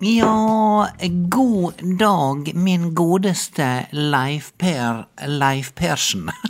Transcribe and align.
Ja, 0.00 0.88
god 1.28 1.98
dag, 1.98 2.54
min 2.54 2.94
godeste 2.94 3.86
Leif 3.90 4.52
Per 4.58 5.04
Leif 5.26 5.74
Persen. 5.74 6.30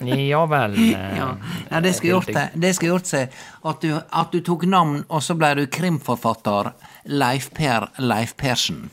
Ja 0.00 0.46
vel. 0.46 0.74
eh, 0.74 1.18
Ja, 1.18 1.36
ja 1.70 1.80
det 1.80 1.92
skulle 1.92 2.12
gjort 2.12 2.26
det. 2.26 2.48
Det 2.54 2.74
skulle 2.74 2.90
gjort 2.94 3.06
seg 3.06 3.34
at 3.62 3.82
du, 3.84 3.90
at 4.10 4.32
du 4.32 4.40
tok 4.40 4.64
navn, 4.64 5.02
og 5.08 5.20
så 5.22 5.34
ble 5.36 5.50
du 5.58 5.66
krimforfatter 5.66 6.70
Leif 7.04 7.50
Per 7.54 7.90
Leif 8.00 8.32
Persen. 8.40 8.88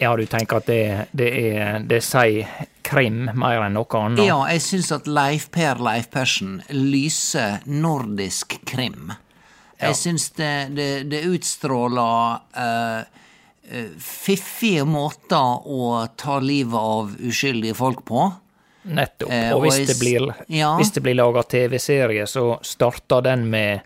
Ja, 0.00 0.16
du 0.16 0.26
tenker 0.26 0.58
at 0.58 0.66
det, 0.66 1.06
det 1.12 1.28
er 1.54 1.78
Det 1.86 2.02
sier 2.04 2.50
krim 2.82 3.28
mer 3.34 3.62
enn 3.68 3.78
noe 3.78 4.00
annet? 4.02 4.24
Ja, 4.26 4.40
jeg 4.50 4.62
syns 4.66 4.90
at 4.98 5.06
Leif 5.06 5.46
Per 5.54 5.78
Leif 5.82 6.10
Persen 6.10 6.58
lyser 6.74 7.62
nordisk 7.66 8.58
krim. 8.66 9.12
Jeg 9.78 9.94
syns 9.94 10.30
det, 10.34 10.52
det, 10.74 10.90
det 11.10 11.22
utstråler 11.30 12.40
eh, 12.58 12.98
eh, 12.98 13.17
fiffige 14.00 14.84
måter 14.88 15.66
å 15.68 16.06
ta 16.16 16.38
livet 16.40 16.78
av 16.78 17.14
uskyldige 17.20 17.74
folk 17.74 18.04
på. 18.08 18.30
Nettopp. 18.88 19.30
Eh, 19.32 19.52
og 19.52 19.64
hvis 19.66 19.82
det 19.90 19.98
blir, 20.00 20.28
ja. 20.48 20.70
hvis 20.78 20.92
det 20.94 21.02
blir 21.04 21.18
laga 21.18 21.42
TV-serie, 21.42 22.26
så 22.26 22.58
starter 22.64 23.24
den 23.26 23.48
med 23.50 23.80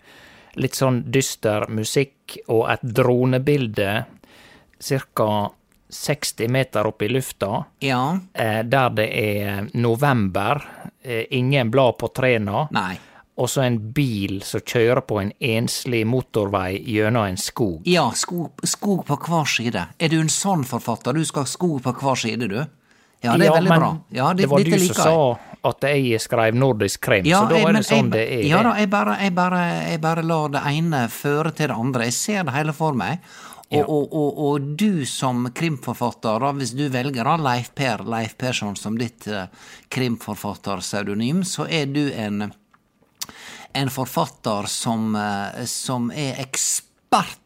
litt 0.60 0.76
sånn 0.76 1.02
dyster 1.10 1.66
musikk 1.72 2.36
og 2.52 2.68
et 2.74 2.84
dronebilde 2.84 4.04
ca. 4.82 5.32
60 5.92 6.48
meter 6.48 6.86
opp 6.88 7.02
i 7.04 7.08
lufta, 7.12 7.64
Ja. 7.84 8.18
eh, 8.32 8.62
der 8.64 8.90
det 8.96 9.08
er 9.12 9.66
november, 9.74 10.62
eh, 11.04 11.26
ingen 11.30 11.70
blad 11.70 11.98
på 11.98 12.08
trærne. 12.08 12.68
Og 13.36 13.48
så 13.48 13.62
en 13.64 13.78
bil 13.96 14.42
som 14.44 14.60
kjører 14.60 15.00
på 15.08 15.20
en 15.22 15.32
enslig 15.40 16.02
motorvei 16.06 16.76
gjennom 16.84 17.24
en 17.30 17.36
skog. 17.40 17.80
Ja, 17.88 18.10
skog, 18.14 18.50
skog 18.68 19.06
på 19.08 19.16
hver 19.16 19.48
side. 19.48 19.86
Er 19.98 20.08
du 20.12 20.18
en 20.20 20.28
sånn 20.28 20.64
forfatter? 20.68 21.16
Du 21.16 21.24
skal 21.24 21.46
ha 21.46 21.48
skog 21.48 21.80
på 21.82 21.94
hver 21.96 22.20
side, 22.20 22.48
du? 22.52 22.58
Ja, 23.22 23.36
det 23.38 23.46
er 23.46 23.54
veldig 23.54 23.70
men 23.70 23.80
bra. 23.80 23.90
Ja, 24.10 24.32
det 24.34 24.48
var 24.50 24.58
dette 24.58 24.78
du 24.82 24.86
som 24.90 24.98
sa 24.98 25.38
at 25.70 25.84
jeg 25.86 26.18
skrev 26.20 26.56
nordisk 26.58 27.00
krim, 27.06 27.24
Ja, 27.24 27.44
så 27.44 27.48
da 27.48 27.54
jeg- 27.56 27.68
er 27.68 27.72
det 27.72 27.86
sånn 27.86 28.10
jeg, 28.10 28.10
det 28.10 28.24
er. 28.32 28.42
Ja 28.50 28.62
da, 28.66 28.72
jeg 28.80 28.90
bare, 28.90 29.16
jeg, 29.22 29.34
bare, 29.34 29.60
jeg 29.92 30.00
bare 30.02 30.22
lar 30.26 30.48
det 30.48 30.62
ene 30.66 31.08
føre 31.08 31.54
til 31.54 31.68
det 31.68 31.76
andre. 31.76 32.04
Jeg 32.04 32.12
ser 32.12 32.42
det 32.44 32.52
hele 32.52 32.72
for 32.72 32.92
meg. 32.92 33.18
Og, 33.72 33.78
Ja. 33.78 33.84
og, 33.88 34.12
og, 34.12 34.38
og 34.38 34.76
du 34.76 35.06
som 35.06 35.46
krimforfatter, 35.54 36.40
hvis 36.58 36.74
du 36.76 36.88
velger 36.90 37.38
Leif 37.40 37.70
Per 37.74 38.02
Leif 38.04 38.36
Persson 38.36 38.76
som 38.76 38.98
ditt 38.98 39.26
uh, 39.28 39.46
krimforfatterpseudonym, 39.88 41.42
så 41.44 41.66
er 41.70 41.86
du 41.86 42.10
en 42.12 42.52
en 43.72 43.90
forfatter 43.90 44.68
som, 44.70 45.14
eh, 45.16 45.64
som 45.64 46.10
er 46.10 46.40
ekspert 46.42 47.38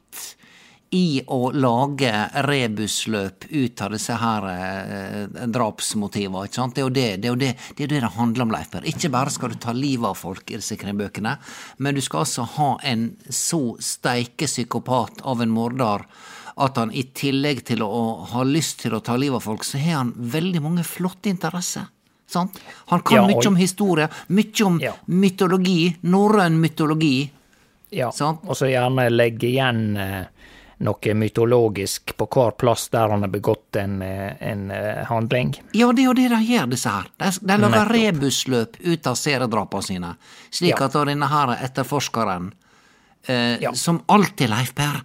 i 0.90 1.22
å 1.26 1.50
lage 1.52 2.12
rebusløp 2.46 3.48
ut 3.50 3.80
av 3.82 3.92
disse 3.92 4.14
her 4.20 4.46
eh, 4.52 5.46
drapsmotivene. 5.50 6.44
ikke 6.46 6.60
sant. 6.60 6.76
Det 6.76 6.82
er 6.82 6.86
jo 6.86 6.94
det 6.94 7.06
det, 7.22 7.30
er 7.30 7.40
det, 7.40 7.50
det, 7.76 7.84
er 7.84 7.92
det 7.94 8.00
det 8.04 8.12
handler 8.16 8.46
om, 8.46 8.54
Leiper. 8.54 8.86
Ikke 8.86 9.10
bare 9.12 9.32
skal 9.34 9.52
du 9.52 9.58
ta 9.60 9.74
livet 9.76 10.08
av 10.12 10.18
folk 10.18 10.50
i 10.50 10.60
disse 10.60 10.78
krimbøkene, 10.80 11.36
men 11.78 11.96
du 11.96 12.02
skal 12.04 12.24
altså 12.24 12.46
ha 12.56 12.70
en 12.86 13.10
så 13.28 13.62
steike 13.82 14.48
psykopat 14.48 15.24
av 15.26 15.42
en 15.42 15.52
morder 15.52 16.06
at 16.56 16.78
han 16.80 16.92
i 16.96 17.04
tillegg 17.12 17.66
til 17.68 17.82
å 17.84 18.04
ha 18.30 18.46
lyst 18.46 18.80
til 18.86 18.96
å 18.96 19.02
ta 19.04 19.18
livet 19.20 19.42
av 19.42 19.44
folk, 19.44 19.66
så 19.66 19.80
har 19.82 20.00
han 20.00 20.14
veldig 20.16 20.62
mange 20.64 20.86
flotte 20.88 21.28
interesser. 21.28 21.90
Sant? 22.26 22.58
Han 22.86 23.00
kan 23.00 23.16
Ja, 23.16 23.26
mye 23.26 23.46
om 23.48 23.56
historie, 23.56 24.08
mye 24.28 24.64
om 24.66 24.80
Ja. 24.82 24.92
mytologi, 25.06 25.96
norrøn 26.02 26.60
mytologi. 26.60 27.30
Ja, 27.90 28.10
Sant? 28.10 28.40
og 28.44 28.56
så 28.56 28.66
gjerne 28.66 29.08
legge 29.10 29.46
igjen 29.46 29.96
eh, 29.96 30.24
noe 30.80 31.14
mytologisk 31.14 32.16
på 32.18 32.26
hver 32.28 32.50
plass 32.58 32.88
der 32.92 33.08
han 33.08 33.22
har 33.22 33.28
begått 33.30 33.76
en, 33.76 34.02
eh, 34.02 34.34
en 34.40 34.70
eh, 34.70 35.04
handling. 35.06 35.54
Ja, 35.72 35.92
det 35.92 36.02
er 36.02 36.06
jo 36.10 36.12
det 36.14 36.28
de 36.28 36.40
gjør, 36.44 36.66
disse 36.70 36.90
her. 36.90 37.06
De, 37.16 37.30
de 37.46 37.56
lager 37.62 37.88
rebusløp 37.94 38.76
ut 38.84 39.06
av 39.06 39.14
seriedrapene 39.14 39.82
sine, 39.82 40.16
slik 40.50 40.78
Ja. 40.80 40.84
at 40.86 40.92
denne 41.06 41.28
her 41.30 41.54
etterforskeren, 41.62 42.52
eh, 43.28 43.58
Ja. 43.62 43.72
som 43.72 44.02
alltid, 44.08 44.50
Leif 44.50 44.74
Per, 44.74 45.02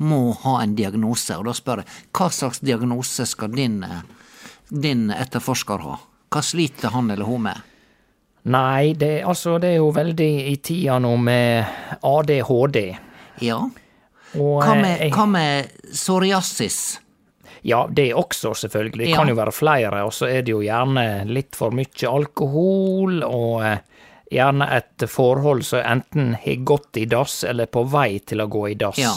må 0.00 0.32
ha 0.44 0.60
en 0.62 0.76
diagnose. 0.76 1.34
Og 1.38 1.44
da 1.46 1.52
spør 1.52 1.76
jeg, 1.78 1.86
hva 2.12 2.28
slags 2.30 2.60
diagnose 2.60 3.26
skal 3.26 3.48
din, 3.48 3.84
din 4.70 5.10
etterforsker 5.10 5.80
ha? 5.82 5.98
Hva 6.28 6.42
sliter 6.44 6.92
han 6.92 7.10
eller 7.10 7.24
hun 7.24 7.42
med? 7.48 7.60
Nei, 8.48 8.92
det, 8.96 9.22
altså, 9.28 9.58
det 9.60 9.74
er 9.74 9.80
jo 9.82 9.90
veldig 9.92 10.28
i 10.52 10.56
tida 10.64 10.98
nå 11.02 11.10
med 11.20 11.64
ADHD. 12.06 12.78
Ja, 13.44 13.58
Og, 14.36 14.62
hva 14.62 14.74
eh, 14.74 14.80
med, 14.82 15.02
hva 15.12 15.26
med 15.28 15.68
psoriasis? 15.92 16.98
Ja, 17.66 17.88
det 17.90 18.12
også, 18.14 18.54
selvfølgelig. 18.54 19.04
Det 19.06 19.10
Ja. 19.10 19.16
kan 19.16 19.28
jo 19.28 19.34
være 19.34 19.52
flere, 19.52 20.04
og 20.04 20.12
så 20.12 20.28
er 20.30 20.42
det 20.42 20.52
jo 20.52 20.60
gjerne 20.62 21.24
litt 21.26 21.56
for 21.56 21.70
mye 21.74 22.08
alkohol, 22.08 23.22
og 23.26 23.64
eh, 23.66 23.78
gjerne 24.30 24.68
et 24.76 25.04
forhold 25.10 25.64
som 25.64 25.80
enten 25.84 26.34
har 26.44 26.56
gått 26.64 26.96
i 27.00 27.04
dass, 27.04 27.42
eller 27.44 27.66
er 27.66 27.72
på 27.72 27.84
vei 27.88 28.18
til 28.20 28.40
å 28.44 28.48
gå 28.48 28.68
i 28.70 28.74
dass. 28.74 28.98
Ja. 29.00 29.12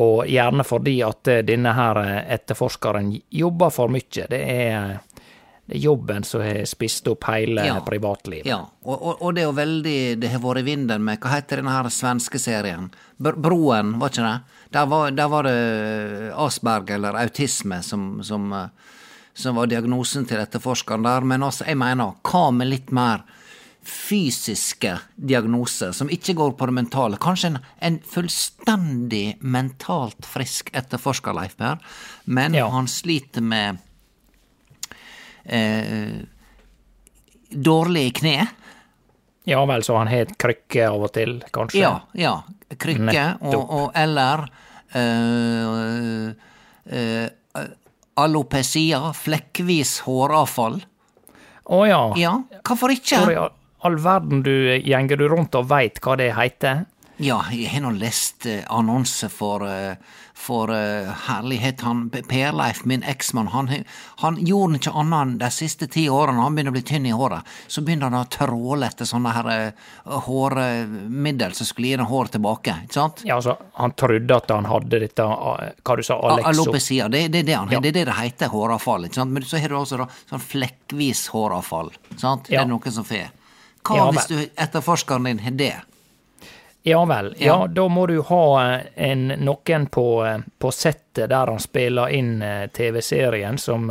Og 0.00 0.26
gjerne 0.28 0.64
fordi 0.68 0.98
at 1.06 1.28
eh, 1.28 1.42
denne 1.48 1.72
her 1.76 2.00
etterforskeren 2.28 3.12
jobber 3.30 3.70
for 3.72 3.88
mye. 3.88 4.26
Det 4.28 4.40
er, 4.42 4.98
det 5.68 5.76
er 5.76 5.82
jobben 5.84 6.24
som 6.24 6.40
har 6.40 6.62
spist 6.66 7.06
opp 7.12 7.26
hele 7.28 7.64
Ja. 7.66 7.78
privatlivet. 7.84 8.46
Ja, 8.48 8.62
og, 8.84 8.96
og, 9.02 9.22
og 9.22 9.34
det 9.36 9.42
er 9.42 9.48
jo 9.50 9.56
veldig 9.58 9.96
Det 10.20 10.30
har 10.32 10.40
vært 10.40 10.62
i 10.62 10.66
vinden 10.70 11.04
med 11.04 11.20
Hva 11.20 11.34
heter 11.34 11.60
denne 11.60 11.74
her 11.76 11.90
svenske 11.92 12.40
serien? 12.40 12.90
Br 13.20 13.36
Broen, 13.36 13.98
var 14.00 14.08
ikke 14.14 14.24
det? 14.24 14.38
Der 14.72 14.86
var, 14.88 15.10
der 15.10 15.28
var 15.28 15.42
det 15.48 16.32
Asperger 16.36 16.94
eller 16.96 17.18
autisme 17.20 17.82
som, 17.84 18.22
som, 18.24 18.48
eh, 18.52 18.68
som 19.34 19.56
var 19.56 19.66
diagnosen 19.68 20.24
til 20.28 20.40
etterforskeren 20.40 21.04
der. 21.04 21.20
Men 21.24 21.42
altså, 21.42 21.64
jeg 21.68 21.76
mener, 21.76 22.16
hva 22.24 22.46
med 22.52 22.68
litt 22.72 22.90
mer 22.92 23.24
fysiske 23.88 24.98
diagnoser 25.16 25.92
som 25.96 26.10
ikke 26.12 26.34
går 26.36 26.52
på 26.58 26.66
det 26.68 26.74
mentale? 26.76 27.16
Kanskje 27.20 27.52
en, 27.54 27.58
en 27.88 27.98
fullstendig 28.04 29.36
mentalt 29.40 30.26
frisk 30.28 30.70
etterforsker, 30.76 31.36
Leif 31.36 31.56
Per, 31.60 31.78
men 32.26 32.54
Ja. 32.56 32.68
han 32.72 32.88
sliter 32.88 33.40
med 33.44 33.78
eh, 35.48 36.20
dårlige 37.50 38.18
kne. 38.20 38.46
Ja 39.48 39.64
vel, 39.64 39.82
så 39.82 39.96
han 39.96 40.10
har 40.10 40.26
et 40.26 40.36
krykke 40.40 40.88
av 40.90 41.06
og 41.08 41.12
til, 41.16 41.38
kanskje? 41.54 41.80
Ja, 41.80 41.94
ja. 42.12 42.34
Krykke, 42.68 43.22
og, 43.48 43.62
og 43.72 43.94
eller 43.96 44.42
eh, 44.92 46.34
eh, 46.92 47.62
alopecia, 48.20 49.00
flekkvis 49.16 50.02
håravfall. 50.04 50.82
Å 51.68 51.80
ja. 51.88 52.02
Ja, 52.20 52.34
hvorfor 52.64 52.92
ikke? 52.92 53.22
Hvor 53.24 53.32
i 53.32 53.40
all 53.88 53.98
verden 54.02 54.42
du 54.44 54.52
gjenger 54.76 55.20
du 55.20 55.26
rundt 55.32 55.56
og 55.56 55.68
veit 55.70 56.00
hva 56.04 56.16
det 56.20 56.32
heter? 56.36 56.84
Ja, 57.18 57.40
jeg 57.50 57.68
har 57.72 57.82
nå 57.82 57.90
lest 57.98 58.46
annonser 58.46 58.78
annonse 58.78 59.28
for, 59.28 59.64
eh, 59.66 59.96
for 60.38 60.70
eh, 60.70 61.08
herlighet. 61.26 61.80
Han 61.82 62.04
P- 62.10 62.22
Per-Leif, 62.22 62.84
min 62.86 63.02
eksmann, 63.02 63.48
han, 63.50 63.68
han 64.22 64.36
gjorde 64.46 64.78
ikke 64.78 64.92
annet 64.94 65.18
enn 65.24 65.32
de 65.40 65.48
siste 65.50 65.88
ti 65.90 66.04
årene. 66.08 66.38
Han 66.44 66.54
begynner 66.54 66.70
å 66.70 66.76
bli 66.78 66.82
tynn 66.86 67.06
i 67.10 67.14
håret. 67.16 67.42
Så 67.66 67.82
begynner 67.82 68.10
han 68.12 68.20
å 68.20 68.28
tråle 68.30 68.86
etter 68.86 69.08
sånne 69.08 69.32
her 69.34 69.50
eh, 69.50 69.88
hårmiddel 70.28 71.54
som 71.58 71.66
skulle 71.66 71.88
gi 71.90 71.96
den 71.96 72.06
hår 72.06 72.30
tilbake. 72.36 72.74
Ikke 72.84 72.94
sant? 73.00 73.22
Ja, 73.26 73.36
altså, 73.40 73.56
han 73.74 73.92
trodde 73.98 74.36
at 74.36 74.50
han 74.54 74.68
hadde 74.70 75.02
dette, 75.02 75.26
eh, 75.26 75.74
hva 75.82 75.96
du 75.98 76.02
sa, 76.06 76.20
Alexo. 76.30 76.52
Alopecia, 76.52 77.08
det, 77.12 77.24
det 77.34 77.42
er 77.42 77.48
det 77.50 77.56
han. 77.58 77.72
Ja. 77.74 77.80
Det 77.82 77.92
er 77.92 77.98
det 78.00 78.06
det 78.12 78.18
heter, 78.20 78.52
håravfall. 78.54 79.08
Ikke 79.08 79.20
sant? 79.20 79.34
Men 79.34 79.42
så 79.48 79.58
har 79.62 79.68
du 79.74 79.78
også 79.80 79.98
da, 80.04 80.08
sånn 80.30 80.44
flekkvis 80.44 81.26
håravfall. 81.34 81.90
Sant? 82.16 82.48
Det 82.50 82.60
er 82.62 82.70
noe 82.70 82.94
som 82.94 83.06
får. 83.08 83.34
Hva 83.88 83.96
Ja, 83.96 84.08
hvis 84.12 84.26
du, 84.28 84.36
etterforskeren 84.60 85.24
din 85.30 85.38
har 85.44 85.54
det? 85.56 85.74
Ja 86.88 87.02
vel. 87.10 87.34
Ja, 87.38 87.46
Ja. 87.60 87.66
da 87.66 87.84
må 87.92 88.06
du 88.08 88.16
ha 88.22 88.42
eh, 88.74 88.86
en, 89.10 89.26
noen 89.44 89.86
på, 89.92 90.04
eh, 90.26 90.38
på 90.58 90.70
settet 90.72 91.28
der 91.30 91.46
han 91.52 91.60
spiller 91.62 92.08
inn 92.14 92.40
eh, 92.42 92.66
TV-serien, 92.72 93.58
som 93.58 93.90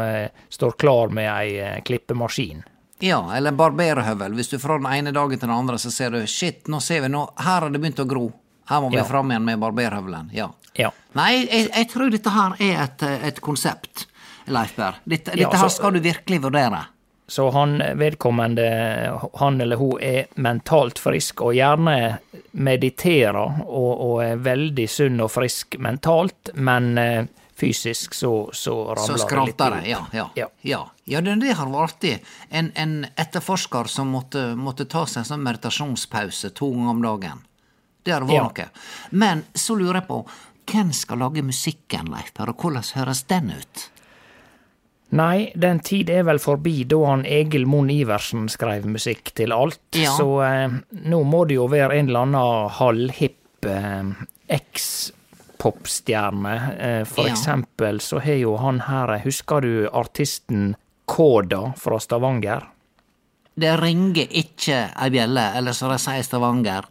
står 0.50 0.72
klar 0.82 1.14
med 1.14 1.30
ei 1.30 1.82
klippemaskin. 1.86 2.64
Ja, 3.00 3.20
eller 3.38 3.52
barberhøvel. 3.54 4.34
Hvis 4.34 4.50
du 4.50 4.58
fra 4.60 4.78
den 4.82 4.88
ene 4.90 5.12
dagen 5.14 5.38
til 5.38 5.46
den 5.48 5.54
andre 5.58 5.78
så 5.78 5.92
ser 5.94 6.10
du 6.16 6.24
shit, 6.28 6.64
nå 6.68 6.80
ser 6.82 7.04
vi 7.06 7.12
nå, 7.14 7.28
her 7.38 7.62
har 7.62 7.70
det 7.70 7.80
begynt 7.84 8.00
å 8.02 8.08
gro. 8.10 8.32
Her 8.70 8.82
må 8.82 8.90
vi 8.92 8.98
Ja. 8.98 9.04
fram 9.06 9.30
igjen 9.32 9.46
med 9.46 9.60
barberhøvelen. 9.62 10.32
Ja. 10.34 10.50
Ja. 10.76 10.90
Nei, 11.14 11.46
jeg, 11.46 11.70
jeg 11.74 11.90
tror 11.90 12.10
dette 12.12 12.30
her 12.34 12.56
er 12.60 12.82
et, 12.84 13.04
et 13.30 13.40
konsept, 13.42 14.08
Leif 14.48 14.76
Berr. 14.76 14.98
Dette, 15.06 15.38
Ja, 15.38 15.50
så, 15.52 15.58
her 15.64 15.70
skal 15.70 15.94
du 15.94 16.00
virkelig 16.00 16.42
vurdere. 16.44 16.82
Så 17.30 17.50
han 17.52 17.82
vedkommende, 18.00 18.66
han 19.42 19.62
eller 19.62 19.76
hun, 19.76 19.98
er 20.02 20.30
mentalt 20.40 21.00
frisk 21.04 21.42
og 21.44 21.54
gjerne 21.58 22.20
mediterer 22.56 23.64
og, 23.68 23.90
og 24.08 24.22
er 24.24 24.40
veldig 24.46 24.86
sunn 24.90 25.20
og 25.24 25.32
frisk 25.34 25.76
mentalt, 25.84 26.54
men 26.56 26.88
eh, 26.98 27.26
fysisk 27.58 28.14
så, 28.16 28.32
så 28.54 28.76
ramler 28.96 29.18
Så 29.20 29.28
det 29.28 29.46
litt 29.50 29.62
ut. 29.62 29.88
ja. 29.90 30.00
Ja, 30.14 30.30
Ja. 30.40 30.48
ja. 30.62 30.80
ja 31.06 31.22
det, 31.26 31.36
det 31.42 31.56
har 31.58 31.68
vært 31.74 31.90
artig. 31.98 32.14
En, 32.50 32.72
en 32.76 32.96
etterforsker 33.18 33.90
som 33.92 34.08
måtte, 34.14 34.54
måtte 34.56 34.86
ta 34.88 35.04
seg 35.10 35.24
en 35.26 35.30
sånn 35.34 35.44
meditasjonspause 35.44 36.54
to 36.56 36.70
ganger 36.72 36.94
om 36.96 37.02
dagen. 37.10 37.44
Det 38.08 38.14
har 38.16 38.24
vært 38.30 38.38
Ja. 38.40 38.44
noe. 38.48 38.70
Men 39.12 39.44
så 39.54 39.76
lurer 39.76 40.00
jeg 40.02 40.08
på, 40.08 40.22
hvem 40.72 40.94
skal 40.96 41.20
lage 41.26 41.44
musikken, 41.44 42.08
Leif 42.14 42.32
Per, 42.36 42.50
og 42.54 42.58
hvordan 42.64 42.88
høres 42.96 43.24
den 43.28 43.52
ut? 43.52 43.90
Nei, 45.16 45.52
den 45.56 45.80
tid 45.80 46.10
er 46.12 46.24
vel 46.28 46.40
forbi 46.44 46.84
da 46.84 46.98
han 47.08 47.22
Egil 47.26 47.64
Monn 47.70 47.90
Iversen 47.94 48.50
skrev 48.52 48.84
musikk 48.92 49.32
til 49.40 49.54
alt. 49.56 49.80
Ja. 49.96 50.12
Så 50.18 50.26
eh, 50.44 50.68
nå 51.08 51.22
må 51.24 51.46
det 51.48 51.56
jo 51.56 51.68
være 51.72 51.96
en 52.02 52.08
eller 52.10 52.20
annen 52.28 52.70
halvhipp 52.76 53.66
eh, 53.72 54.04
eks-popstjerne. 54.58 56.56
Eh, 56.80 57.04
for 57.08 57.28
Ja. 57.28 57.32
eksempel 57.34 58.00
så 58.02 58.20
har 58.20 58.34
jo 58.42 58.58
han 58.58 58.80
her 58.82 59.18
Husker 59.24 59.62
du 59.62 59.88
artisten 59.94 60.76
Koda 61.06 61.74
fra 61.78 62.00
Stavanger? 62.00 62.62
Det 63.58 63.80
ringer 63.82 64.28
ikke 64.30 64.90
ei 65.02 65.10
bjelle, 65.10 65.48
eller 65.58 65.72
som 65.74 65.90
de 65.90 65.98
sier 65.98 66.20
i 66.20 66.24
Stavanger, 66.24 66.84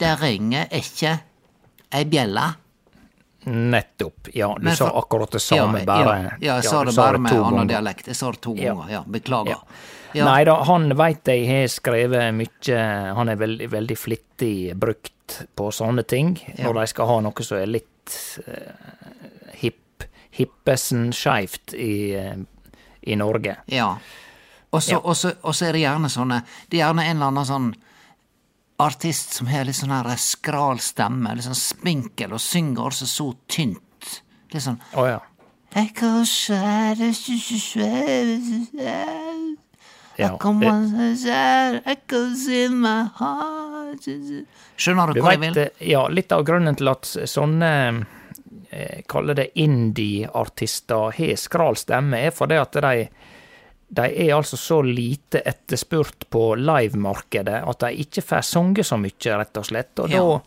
det 0.00 0.16
ringer 0.20 0.66
ikke 0.74 1.18
ei 1.94 2.04
bjelle. 2.04 2.54
Nettopp. 3.44 4.28
Ja, 4.34 4.56
du 4.58 4.64
Men 4.64 4.76
sa 4.76 4.90
akkurat 4.98 5.30
det 5.30 5.40
samme, 5.40 5.78
ja, 5.78 5.84
bare 5.86 6.18
Ja, 6.22 6.30
ja 6.40 6.54
jeg 6.56 6.64
sa 6.64 6.84
det 6.84 6.96
bare 6.96 7.18
med 7.18 7.32
annen 7.32 7.68
dialekt. 7.68 8.06
Jeg 8.06 8.16
sa 8.16 8.32
det 8.32 8.40
to 8.40 8.54
Ja. 8.56 8.74
ganger. 8.74 8.90
Ja, 8.92 9.04
beklager. 9.06 9.56
Nei 10.14 10.44
da, 10.44 10.62
han 10.64 10.96
veit 10.96 11.28
jeg 11.28 11.46
har 11.46 11.66
skrevet 11.68 12.34
mye 12.34 13.14
Han 13.14 13.28
er 13.28 13.36
veldig, 13.36 13.68
veldig 13.70 13.96
flittig 13.98 14.74
brukt 14.74 15.44
på 15.54 15.68
sånne 15.72 16.06
ting, 16.08 16.38
når 16.58 16.80
de 16.80 16.86
skal 16.86 17.06
ha 17.06 17.20
noe 17.20 17.44
som 17.44 17.58
er 17.58 17.66
litt 17.66 18.14
uh, 18.48 19.52
hipp, 19.60 20.06
hippesen 20.30 21.12
skeivt 21.12 21.74
i, 21.74 22.16
uh, 22.16 22.40
i 23.02 23.16
Norge. 23.20 23.58
Ja. 23.66 23.98
Og 24.72 24.82
så 24.82 25.66
er 25.66 25.72
det 25.72 25.80
gjerne 25.84 26.08
sånne 26.12 26.42
Det 26.68 26.78
er 26.78 26.86
gjerne 26.86 27.04
en 27.04 27.16
eller 27.16 27.26
annen 27.26 27.48
sånn 27.48 27.68
artist 28.78 29.32
som 29.34 29.48
har 29.50 29.64
litt 29.66 29.76
sånn 29.78 29.90
her 29.94 30.08
skral 30.20 30.78
stemme, 30.82 31.34
litt 31.34 31.46
sånn 31.48 31.58
spinkel, 31.58 32.32
og 32.36 32.42
synger 32.42 32.90
også 32.92 33.08
så 33.10 33.28
tynt. 33.50 34.22
Litt 34.52 34.64
sånn 34.64 34.78
Å 34.96 35.06
ja. 35.08 35.18
Ja, 40.18 40.32
Skjønner 44.78 45.12
du 45.12 45.18
Du 45.18 45.22
hva 45.22 45.34
jeg 45.36 45.42
vil? 45.44 45.58
eh, 45.62 45.84
ja, 45.92 46.06
litt 46.08 46.32
av 46.34 46.42
grunnen 46.48 46.74
til 46.78 46.90
at 46.90 47.06
sånne 47.06 47.70
eh, 48.70 49.02
Kaller 49.06 49.38
det 49.38 49.50
indie-artister 49.62 51.12
har 51.18 51.36
skral 51.38 51.78
stemme, 51.78 52.18
er 52.18 52.34
fordi 52.34 52.58
at 52.58 52.80
de 52.82 53.08
de 53.88 54.04
er 54.28 54.34
altså 54.36 54.56
så 54.60 54.82
lite 54.84 55.40
etterspurt 55.48 56.26
på 56.30 56.54
livemarkedet 56.60 57.62
at 57.68 57.78
de 57.80 57.92
ikke 58.04 58.22
får 58.22 58.44
sunget 58.44 58.86
så 58.86 58.98
mye, 59.00 59.36
rett 59.40 59.56
og 59.56 59.64
slett. 59.64 59.98
Og 59.98 60.10
Ja. 60.10 60.18
da 60.20 60.40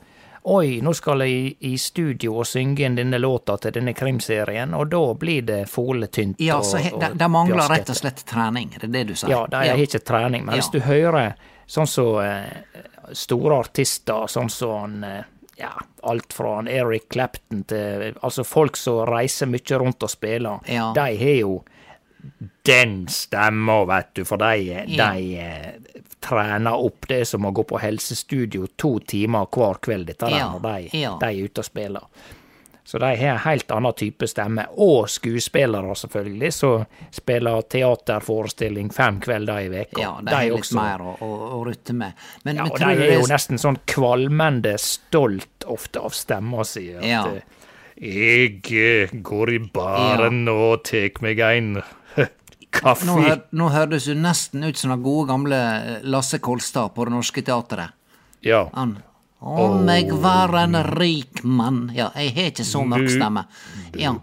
Oi, 0.43 0.79
nå 0.81 0.89
skal 0.97 1.19
jeg 1.21 1.55
i, 1.61 1.75
studio 1.77 2.39
og 2.39 2.45
synge 2.49 2.79
inn 2.88 2.95
denne 2.95 3.19
låta 3.21 3.59
til 3.61 3.71
denne 3.75 3.93
krimserien, 3.93 4.73
og 4.73 4.89
da 4.89 5.13
blir 5.13 5.43
det 5.45 5.69
foletynt 5.69 6.39
Ja, 6.41 6.63
så 6.65 6.77
de, 6.79 7.27
mangler 7.29 7.69
rett 7.69 7.89
og 7.93 7.95
slett 7.95 8.23
trening, 8.25 8.71
det 8.73 8.83
er 8.88 8.88
det 8.88 9.03
du 9.07 9.13
sier? 9.13 9.29
Ja, 9.29 9.43
de 9.45 9.55
har 9.69 9.77
ikke 9.77 9.99
trening. 10.03 10.45
Men 10.45 10.55
Ja. 10.55 10.61
hvis 10.61 10.71
du 10.71 10.79
hører 10.79 11.35
sånn 11.67 11.85
som 11.88 12.17
eh, 12.25 12.49
store 13.13 13.59
artister, 13.59 14.25
sånn 14.27 14.49
som 14.49 14.89
så, 14.89 15.05
eh, 15.05 15.23
ja, 15.59 15.73
alt 16.03 16.33
fra 16.33 16.63
Eric 16.65 17.09
Clapton 17.09 17.63
til 17.63 18.15
Altså 18.23 18.43
folk 18.43 18.75
som 18.77 19.05
reiser 19.05 19.45
mye 19.45 19.77
rundt 19.77 20.01
og 20.01 20.09
spiller, 20.09 20.59
Ja. 20.67 20.91
de 20.93 21.01
har 21.01 21.38
jo 21.39 21.63
den 22.65 23.07
stemma, 23.09 23.79
vet 23.89 24.12
du, 24.15 24.25
for 24.25 24.38
de, 24.38 24.83
de 24.97 25.39
eh, 25.41 25.95
trener 26.21 26.73
opp 26.77 27.07
det 27.09 27.23
som 27.27 27.45
å 27.45 27.51
gå 27.51 27.63
på 27.65 27.79
helsestudio 27.81 28.68
to 28.77 29.00
timer 29.09 29.47
hver 29.50 29.79
kveld, 29.81 30.07
dette 30.12 30.29
der, 30.29 30.38
Ja, 30.38 30.51
når 30.53 30.62
de, 30.68 31.00
ja. 31.01 31.15
de 31.21 31.25
er 31.31 31.47
ute 31.50 31.63
og 31.63 31.65
spiller. 31.65 32.06
Så 32.83 32.97
de 33.00 33.07
har 33.15 33.35
en 33.38 33.44
helt 33.45 33.71
annen 33.71 33.94
type 33.95 34.27
stemme. 34.27 34.65
Og 34.83 35.06
skuespillere, 35.09 35.94
selvfølgelig, 35.95 36.50
som 36.53 36.85
spiller 37.13 37.62
teaterforestilling 37.71 38.89
fem 38.94 39.19
kvelder 39.24 39.62
i 39.67 39.69
veka. 39.71 40.01
Ja, 40.01 40.09
de 40.25 40.33
har 40.35 40.50
litt 40.50 40.74
mer 40.75 41.03
å, 41.06 41.13
å, 41.24 41.29
å 41.59 41.62
rutte 41.67 41.94
med. 41.95 42.17
Men, 42.44 42.57
Ja, 42.59 42.65
men 42.65 42.74
og 42.74 42.81
de 42.81 42.89
er 42.89 43.00
det 43.00 43.13
jo 43.21 43.29
nesten 43.31 43.62
sånn 43.62 43.77
kvalmende 43.88 44.74
stolt 44.81 45.65
ofte 45.71 46.03
av 46.03 46.17
stemma 46.17 46.65
si. 46.67 46.89
At 46.97 47.06
Ja. 47.07 47.24
jeg 48.01 48.62
eh, 48.74 49.13
går 49.13 49.53
i 49.56 49.59
baren 49.74 50.44
og 50.51 50.83
tek 50.89 51.21
meg 51.21 51.39
en 51.47 51.75
kaffe. 52.71 53.06
Nå, 53.06 53.19
hør, 53.21 53.39
nå 53.51 53.69
hørtes 53.73 54.09
du 54.09 54.18
nesten 54.18 54.63
ut 54.63 54.77
som 54.79 54.94
den 54.94 55.06
gode 55.06 55.29
gamle 55.31 55.62
eh, 55.62 56.03
Lasse 56.03 56.39
Kolstad 56.39 56.95
på 56.95 57.06
Det 57.07 57.15
Norske 57.15 57.44
Teatret. 57.45 57.97
Ja. 58.41 58.69
Han 58.73 58.97
Om 59.41 59.89
jeg 59.89 60.13
var 60.21 60.53
en 60.57 60.77
rik 60.83 61.44
mann 61.44 61.91
Ja, 61.95 62.12
jeg 62.15 62.33
har 62.35 62.50
ikke 62.51 62.65
så 62.65 62.83
mørk 62.85 63.09
stemme. 63.09 63.44
Ja. 63.97 64.13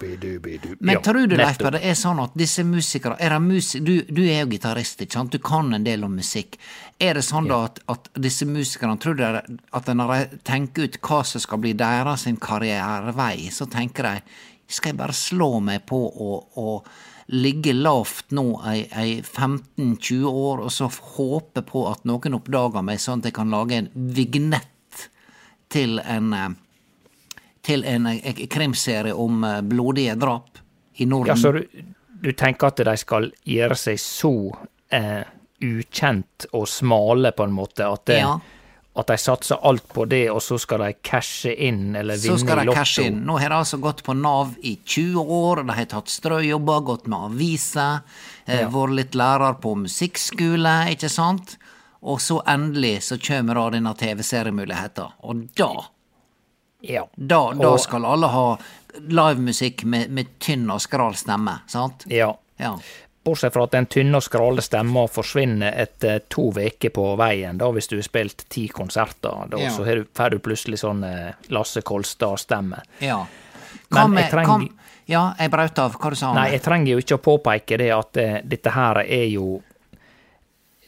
Men 0.78 1.02
tror 1.02 1.26
du, 1.26 1.34
Leif 1.38 1.58
det 1.58 1.80
er 1.82 1.98
sånn 1.98 2.22
at 2.22 2.36
disse 2.38 2.62
musikere 2.66 3.18
er 3.18 3.34
musik 3.42 3.82
du, 3.86 3.92
du 4.06 4.22
er 4.24 4.44
jo 4.44 4.52
gitarist, 4.52 5.02
ikke 5.02 5.18
sant? 5.18 5.34
Du 5.34 5.42
kan 5.42 5.74
en 5.74 5.86
del 5.86 6.06
om 6.06 6.14
musikk. 6.14 6.58
Er 7.02 7.18
det 7.18 7.26
sånn 7.26 7.50
da 7.50 7.64
at, 7.66 7.82
at 7.90 8.10
disse 8.18 8.46
musikerne 8.46 8.98
Tror 9.02 9.18
du 9.18 9.24
at 9.26 9.90
når 9.90 10.14
de 10.14 10.40
tenker 10.46 10.86
ut 10.86 11.00
hva 11.02 11.20
som 11.26 11.42
skal 11.42 11.62
bli 11.62 11.74
deres 11.78 12.26
karrierevei, 12.42 13.50
så 13.54 13.66
tenker 13.70 14.06
de 14.06 14.16
Skal 14.68 14.92
jeg 14.92 14.98
bare 14.98 15.14
slå 15.16 15.58
meg 15.64 15.86
på 15.88 15.98
å 15.98 16.80
ligge 17.28 17.74
lavt 17.76 18.30
nå 18.32 18.46
i, 18.72 18.86
i 18.88 19.18
15-20 19.20 20.24
år, 20.28 20.62
og 20.64 20.72
så 20.72 20.88
håpe 20.88 21.62
på 21.68 21.84
at 21.90 22.06
noen 22.08 22.38
oppdager 22.38 22.84
meg, 22.86 23.02
sånn 23.02 23.20
at 23.20 23.28
jeg 23.28 23.36
kan 23.36 23.52
lage 23.52 23.82
en 23.82 23.90
vignett 24.16 25.04
til 25.68 26.00
en 26.00 26.32
eh, 26.32 26.48
til 27.68 27.84
en 27.84 28.06
eh, 28.06 28.46
krimserie 28.48 29.12
om 29.12 29.44
eh, 29.44 29.60
blodige 29.60 30.14
drap 30.14 30.58
i 30.94 31.06
Norden. 31.06 31.34
Ja, 31.34 31.36
så 31.36 31.52
du, 31.52 31.64
du 32.22 32.32
tenker 32.32 32.72
at 32.72 32.80
de 32.80 32.94
skal 32.96 33.30
gjøre 33.44 33.76
seg 33.78 34.00
så 34.00 34.32
eh, 34.94 35.26
ukjent 35.64 36.48
og 36.54 36.68
smale, 36.70 37.34
på 37.36 37.48
en 37.48 37.56
måte, 37.56 37.88
at, 37.88 38.06
det, 38.08 38.22
Ja. 38.22 38.38
At 38.98 39.06
de 39.12 39.16
satser 39.20 39.60
alt 39.62 39.84
på 39.94 40.04
det, 40.10 40.24
og 40.32 40.40
så 40.42 40.56
skal 40.58 40.82
de 40.82 40.92
cashe 41.06 41.52
inn 41.54 41.94
eller 41.96 42.18
så 42.18 42.34
skal 42.40 42.64
de 42.66 42.74
cashe 42.74 43.04
inn. 43.06 43.20
Nå 43.28 43.36
har 43.38 43.52
de 43.54 43.58
altså 43.60 43.78
gått 43.82 44.02
på 44.06 44.16
Nav 44.18 44.56
i 44.66 44.74
20 44.84 45.22
år, 45.38 45.62
de 45.68 45.76
har 45.78 45.86
tatt 45.92 46.10
strøjobber, 46.10 46.80
gått 46.88 47.06
med 47.06 47.28
aviser, 47.30 48.00
ja. 48.48 48.66
vært 48.74 48.96
litt 48.98 49.14
lærer 49.18 49.54
på 49.62 49.76
musikkskole, 49.84 50.74
ikke 50.96 51.10
sant? 51.12 51.56
Og 52.02 52.20
så 52.22 52.40
endelig 52.46 52.96
så 53.08 53.18
kommer 53.22 53.58
da 53.58 53.68
denne 53.76 53.94
TV-seriemuligheta, 53.98 55.08
og 55.22 55.46
da 55.58 55.70
Ja. 56.80 57.08
Da, 57.16 57.52
da 57.58 57.72
Og- 57.72 57.80
skal 57.80 58.04
alle 58.06 58.28
ha 58.30 58.56
livemusikk 58.98 59.82
med, 59.84 60.10
med 60.14 60.26
tynn 60.38 60.70
og 60.70 60.80
skral 60.80 61.14
stemme, 61.18 61.60
sant? 61.66 62.04
ja. 62.10 62.34
Ja. 62.58 62.76
Bortsett 63.28 63.52
fra 63.54 63.66
at 63.68 63.74
den 63.76 63.86
tynne 63.92 64.16
og 64.18 64.24
skrale 64.24 64.64
stemma 64.64 65.04
forsvinner 65.12 65.76
etter 65.84 66.22
to 66.32 66.48
uker 66.56 66.90
på 66.96 67.04
veien, 67.20 67.58
da 67.60 67.68
hvis 67.76 67.88
du 67.92 67.96
har 68.00 68.06
spilt 68.08 68.46
ti 68.48 68.66
konserter. 68.72 69.46
Da 69.52 69.58
Ja. 69.60 69.70
så 69.76 69.84
du- 69.84 70.06
får 70.16 70.30
du 70.30 70.38
plutselig 70.40 70.80
sånn 70.80 71.04
eh, 71.04 71.32
Lasse 71.52 71.82
Kolstad-stemme. 71.82 72.80
Ja. 73.04 73.20
Hva 73.90 74.08
Men 74.08 74.22
jeg 74.24 74.30
trenger- 74.32 74.58
hva- 74.68 74.72
Ja, 75.08 75.34
jeg 75.38 75.50
brøt 75.50 75.78
av. 75.78 75.94
Hva 75.96 76.10
du 76.10 76.16
sa? 76.16 76.34
Nei, 76.34 76.50
jeg 76.52 76.60
trenger 76.62 76.86
jo 76.92 76.98
ikke 76.98 77.16
å 77.16 77.22
påpeke 77.38 77.78
det 77.78 77.90
at 77.96 78.16
eh, 78.20 78.40
dette 78.44 78.70
her 78.74 78.98
er 79.06 79.26
jo 79.32 79.62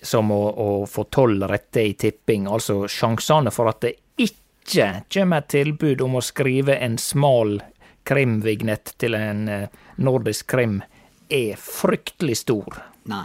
som 0.02 0.30
å, 0.32 0.40
å 0.56 0.86
få 0.88 1.04
tolv 1.12 1.42
rette 1.48 1.80
i 1.84 1.92
tipping. 1.94 2.46
Altså 2.48 2.86
sjansene 2.88 3.50
for 3.52 3.68
at 3.68 3.80
det 3.80 3.94
ikke 4.20 5.04
kommer 5.12 5.38
et 5.42 5.48
tilbud 5.48 6.00
om 6.04 6.16
å 6.16 6.22
skrive 6.24 6.76
en 6.80 6.96
smal 7.00 7.60
krimvignett 8.04 8.94
til 8.98 9.14
en 9.14 9.48
eh, 9.48 9.66
nordisk 9.98 10.46
krim, 10.54 10.82
er 11.30 11.56
fryktelig 11.60 12.36
stor. 12.44 12.82
Nei. 13.10 13.24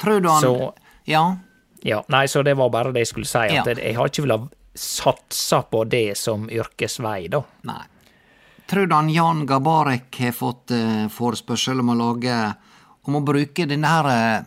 Tror 0.00 0.20
du 0.20 0.28
han 0.28 0.42
Så- 0.42 0.74
Ja. 1.04 1.36
Ja, 1.82 2.04
nei, 2.08 2.26
så 2.26 2.42
det 2.44 2.54
var 2.56 2.68
bare 2.70 2.92
det 2.92 3.00
jeg 3.00 3.06
skulle 3.14 3.26
si. 3.26 3.38
At 3.38 3.52
Ja. 3.52 3.64
jeg, 3.64 3.96
har 3.96 4.08
ikke 4.08 4.22
villet 4.26 4.50
satse 4.74 5.62
på 5.70 5.84
det 5.88 6.16
som 6.16 6.48
yrkesvei, 6.48 7.28
da. 7.30 7.42
Nei. 7.64 7.82
Tror 8.66 8.86
du 8.86 8.94
han 8.94 9.08
Jan 9.08 9.46
Gabarek 9.46 10.14
har 10.18 10.32
fått 10.32 10.70
uh, 10.70 11.08
forespørsel 11.08 11.80
om 11.80 11.88
å 11.90 11.96
lage 11.98 12.54
Om 13.08 13.16
å 13.16 13.24
bruke 13.24 13.66
den 13.66 13.82
her 13.82 14.04
uh, 14.04 14.42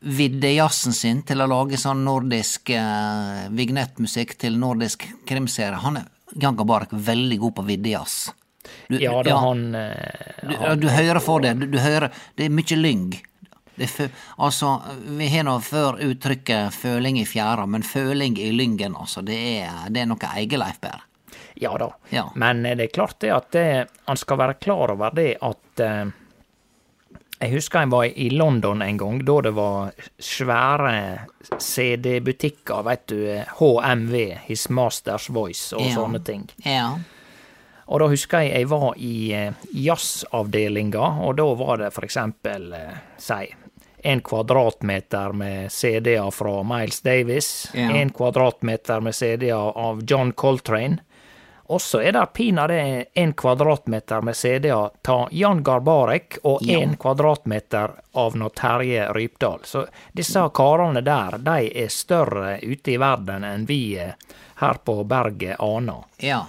viddejazzen 0.00 0.92
sin 0.94 1.22
til 1.22 1.42
å 1.42 1.48
lage 1.50 1.76
sånn 1.76 2.04
nordisk 2.06 2.70
uh, 2.70 3.48
vignettmusikk 3.50 4.38
til 4.38 4.56
nordisk 4.56 5.04
krimserie? 5.26 5.76
Han 5.82 5.96
er 5.96 6.06
Jan 6.40 6.56
Gabarek 6.56 6.92
veldig 6.92 7.38
god 7.40 7.54
på 7.56 7.64
viddejazz. 7.66 8.30
Du- 8.88 8.98
Ja, 9.02 9.22
da 9.22 9.36
han, 9.36 9.74
eh, 9.74 10.42
du, 10.42 10.76
du 10.76 10.88
hører 10.88 11.20
for 11.20 11.40
det. 11.40 11.54
Du, 11.60 11.66
du 11.66 11.78
hører 11.78 12.10
Det 12.36 12.46
er 12.46 12.50
mye 12.50 12.76
lyng. 12.76 13.22
Det 13.76 13.90
er 14.00 14.08
altså, 14.38 14.80
vi 15.18 15.26
har 15.28 15.44
nå 15.44 15.58
før 15.60 15.98
uttrykket 16.00 16.72
'føling 16.72 17.18
i 17.20 17.24
fjæra', 17.28 17.66
men 17.68 17.82
føling 17.82 18.38
i 18.38 18.50
lyngen, 18.52 18.94
altså, 18.96 19.20
det 19.24 19.36
er, 19.62 19.90
det 19.90 20.00
er 20.00 20.06
noe 20.06 20.30
eget, 20.36 20.58
Leif 20.58 20.80
Berr. 20.80 21.02
Ja 21.60 21.76
da. 21.78 21.90
Ja. 22.10 22.30
Men 22.34 22.64
eh, 22.66 22.74
det 22.76 22.84
er 22.84 22.94
klart 22.94 23.18
det 23.20 23.30
at 23.32 23.50
det, 23.52 23.88
han 24.06 24.16
skal 24.16 24.38
være 24.38 24.54
klar 24.60 24.90
over 24.92 25.10
det 25.14 25.36
at 25.42 25.80
eh, 25.80 26.06
Jeg 27.40 27.52
husker 27.52 27.80
jeg 27.80 27.90
var 27.90 28.04
i 28.16 28.30
London 28.30 28.80
en 28.82 28.96
gang, 28.96 29.18
da 29.24 29.40
det 29.44 29.52
var 29.54 29.90
svære 30.18 31.26
CD-butikker, 31.60 32.82
veit 32.86 33.06
du. 33.06 33.18
eh, 33.28 33.44
HMV, 33.58 34.38
His 34.46 34.68
Masters 34.70 35.28
Voice, 35.28 35.76
og 35.76 35.82
Ja. 35.82 35.94
sånne 35.94 36.22
ting. 36.24 36.48
Ja. 36.64 36.98
Og 37.86 38.00
da 38.02 38.08
husker 38.10 38.40
jeg 38.42 38.52
jeg 38.60 38.68
var 38.68 38.94
i 38.98 39.32
eh, 39.32 39.52
jazzavdelinga, 39.72 41.06
og 41.26 41.36
da 41.38 41.46
var 41.54 41.76
det 41.84 41.92
for 41.94 42.04
eksempel, 42.06 42.72
eh, 42.72 42.96
si, 43.18 43.46
en 44.06 44.20
kvadratmeter 44.20 45.32
med 45.34 45.72
CD-er 45.72 46.30
fra 46.30 46.62
Miles 46.62 47.00
Davis, 47.00 47.70
Ja. 47.74 47.90
en 47.96 48.10
kvadratmeter 48.10 49.00
med 49.02 49.14
CD-er 49.14 49.72
av 49.78 50.02
John 50.06 50.32
Coltrane, 50.32 50.98
og 51.68 51.80
så 51.80 51.98
er 52.02 52.12
det 52.12 52.32
pinadø 52.34 53.04
en 53.14 53.32
kvadratmeter 53.32 54.22
med 54.22 54.36
CD-er 54.38 54.90
av 55.08 55.28
Jan 55.34 55.62
Garbarek, 55.64 56.38
og 56.44 56.62
Ja. 56.62 56.78
en 56.80 56.96
kvadratmeter 56.96 57.90
av 58.14 58.36
nå 58.36 58.48
Terje 58.54 59.08
Rypdal. 59.12 59.60
Så 59.64 59.86
disse 60.14 60.48
karene 60.54 61.02
der, 61.02 61.38
de 61.38 61.70
er 61.84 61.88
større 61.88 62.58
ute 62.62 62.92
i 62.92 62.96
verden 62.96 63.44
enn 63.44 63.66
vi 63.66 63.98
eh, 63.98 64.12
her 64.56 64.74
på 64.84 65.04
berget 65.04 65.56
aner. 65.60 66.04
Ja. 66.18 66.46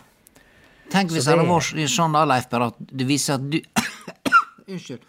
Tenk 0.91 1.12
hvis 1.12 1.25
Så 1.25 1.36
det 1.36 1.41
hadde 1.41 1.51
vært 1.51 1.94
sånn 1.94 2.15
da, 2.15 2.24
Leif 2.27 2.50
Berr, 2.51 2.70
at 2.72 2.79
det 2.79 3.08
viser 3.08 3.38
at 3.38 3.48
du 3.51 3.60
Unnskyld. 4.72 5.06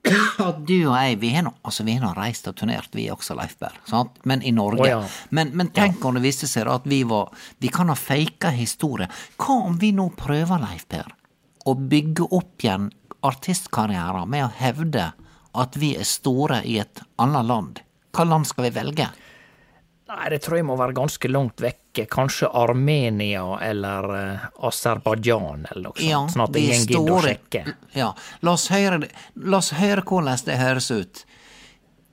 At 0.40 0.62
du 0.64 0.76
og 0.88 0.94
jeg, 0.96 1.16
vi 1.20 1.30
har 1.34 1.44
nå 1.44 1.50
altså, 1.66 1.84
vi 1.84 1.96
har 2.00 2.16
reist 2.16 2.46
og 2.48 2.56
turnert, 2.56 2.88
vi 2.96 3.08
også, 3.12 3.34
Leif 3.36 3.56
Berr. 3.60 3.74
Sant? 3.88 4.16
Men 4.24 4.40
i 4.46 4.52
Norge. 4.56 4.80
Oh, 4.80 4.88
ja. 4.88 5.00
men, 5.36 5.52
men 5.56 5.72
tenk 5.76 6.04
om 6.04 6.16
det 6.16 6.24
viste 6.24 6.48
seg 6.48 6.64
da 6.68 6.78
at 6.80 6.86
vi 6.88 7.02
var 7.08 7.28
Vi 7.60 7.68
kan 7.72 7.92
ha 7.92 7.96
faka 7.98 8.52
historie. 8.54 9.10
Hva 9.36 9.58
om 9.68 9.76
vi 9.80 9.92
nå 9.96 10.08
prøver, 10.16 10.62
Leif 10.62 10.86
Berr, 10.90 11.10
å 11.68 11.76
bygge 11.76 12.30
opp 12.30 12.64
igjen 12.64 12.88
artistkarrierer 13.26 14.24
med 14.30 14.46
å 14.46 14.52
hevde 14.62 15.10
at 15.60 15.76
vi 15.76 15.92
er 15.98 16.08
store 16.08 16.62
i 16.64 16.78
et 16.80 17.02
annet 17.20 17.50
land? 17.50 17.82
Hva 18.16 18.24
land 18.26 18.48
skal 18.48 18.70
vi 18.70 18.74
velge? 18.80 19.10
Nei, 20.10 20.24
det 20.32 20.40
tror 20.42 20.58
jeg 20.58 20.66
må 20.66 20.78
være 20.80 20.96
ganske 20.96 21.30
langt 21.30 21.60
vekke. 21.90 22.06
Kanskje 22.10 22.48
Armenia 22.48 23.58
eller 23.60 24.04
uh, 24.10 24.66
Aserbajdsjan 24.66 25.66
eller 25.70 25.90
noe 25.90 25.98
sånt. 25.98 26.32
sånn 26.32 26.44
at 26.44 26.56
ingen 26.56 26.86
gidder 26.86 27.12
å 27.12 27.22
sjekke. 27.22 27.64
Ja, 27.94 28.14
la 28.42 28.52
oss 28.52 28.70
høre, 28.70 29.08
la 29.36 29.58
oss 29.58 29.72
høre 29.72 30.02
hvordan 30.02 30.38
det 30.46 30.58
høres 30.58 30.90
ut. 30.90 31.24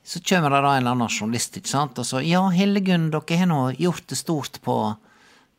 Så 0.04 0.22
kommer 0.24 0.50
det 0.50 0.62
da 0.64 0.72
en 0.72 0.82
eller 0.82 0.96
annen 0.96 1.10
journalist, 1.10 1.58
ikke 1.58 1.68
sant, 1.68 2.00
og 2.00 2.06
så 2.06 2.22
ja, 2.24 2.46
Hildegunn, 2.50 3.10
dere 3.12 3.38
har 3.38 3.50
nå 3.50 3.74
gjort 3.78 4.08
det 4.08 4.16
stort 4.18 4.62
på 4.64 4.96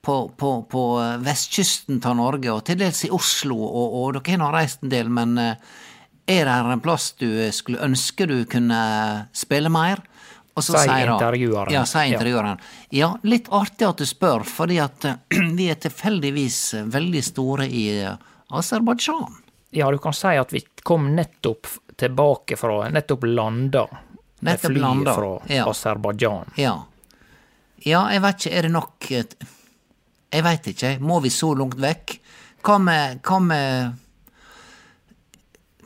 på, 0.00 0.30
på, 0.38 0.62
på 0.70 0.82
vestkysten 1.20 1.98
av 2.06 2.14
Norge, 2.16 2.52
og 2.52 2.62
til 2.64 2.78
dels 2.78 3.02
i 3.04 3.10
Oslo, 3.12 3.56
og, 3.58 3.96
og 3.98 4.12
dere 4.14 4.36
har 4.36 4.40
nå 4.40 4.50
reist 4.54 4.84
en 4.86 4.92
del, 4.92 5.10
men 5.10 5.34
eh, 5.42 5.58
er 6.30 6.46
det 6.46 6.54
en 6.54 6.80
plass 6.80 7.10
du 7.18 7.26
skulle 7.52 7.82
ønske 7.82 8.28
du 8.30 8.44
kunne 8.48 8.78
spille 9.36 9.68
mer? 9.68 10.00
Og 10.58 10.64
så 10.64 10.74
Sier 10.82 11.12
intervjueren. 11.12 11.72
Ja, 11.72 11.84
sier 11.86 12.16
intervjueren. 12.16 12.58
Ja, 12.90 13.12
litt 13.22 13.46
artig 13.54 13.86
at 13.86 14.00
du 14.02 14.06
spør, 14.08 14.42
fordi 14.42 14.80
at 14.82 15.04
eh, 15.06 15.20
vi 15.58 15.68
er 15.70 15.78
tilfeldigvis 15.78 16.58
eh, 16.74 16.88
veldig 16.90 17.22
store 17.22 17.68
i 17.70 17.84
eh, 18.02 18.16
Aserbajdsjan. 18.58 19.38
Ja, 19.78 19.90
du 19.92 20.00
kan 20.02 20.16
si 20.16 20.34
at 20.40 20.52
vi 20.54 20.64
kom 20.82 21.12
nettopp 21.14 21.68
tilbake 21.98 22.56
fra 22.56 22.88
Nettopp 22.90 23.26
landa 23.28 23.84
med 24.40 24.60
fly 24.62 24.80
landa, 24.80 25.14
fra 25.14 25.32
ja. 25.52 25.66
Aserbajdsjan. 25.70 26.54
Ja. 26.58 26.74
Ja, 27.86 28.04
jeg 28.10 28.22
vet 28.24 28.40
ikke, 28.40 28.56
er 28.58 28.66
det 28.66 28.74
nok 28.74 29.06
Jeg 29.08 30.42
veit 30.42 30.66
ikke, 30.72 30.96
må 30.98 31.20
vi 31.22 31.30
så 31.30 31.52
langt 31.54 31.78
vekk? 31.78 32.16
Hva 32.66 32.78
med 32.82 33.20
Hva 33.22 33.38
med 33.38 33.92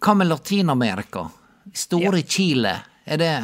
Hva 0.01 0.15
med 0.17 0.31
Latin-Amerika? 0.31 1.27
Store 1.75 2.23
ja. 2.23 2.29
Chile, 2.29 2.73
er 3.05 3.21
det 3.21 3.35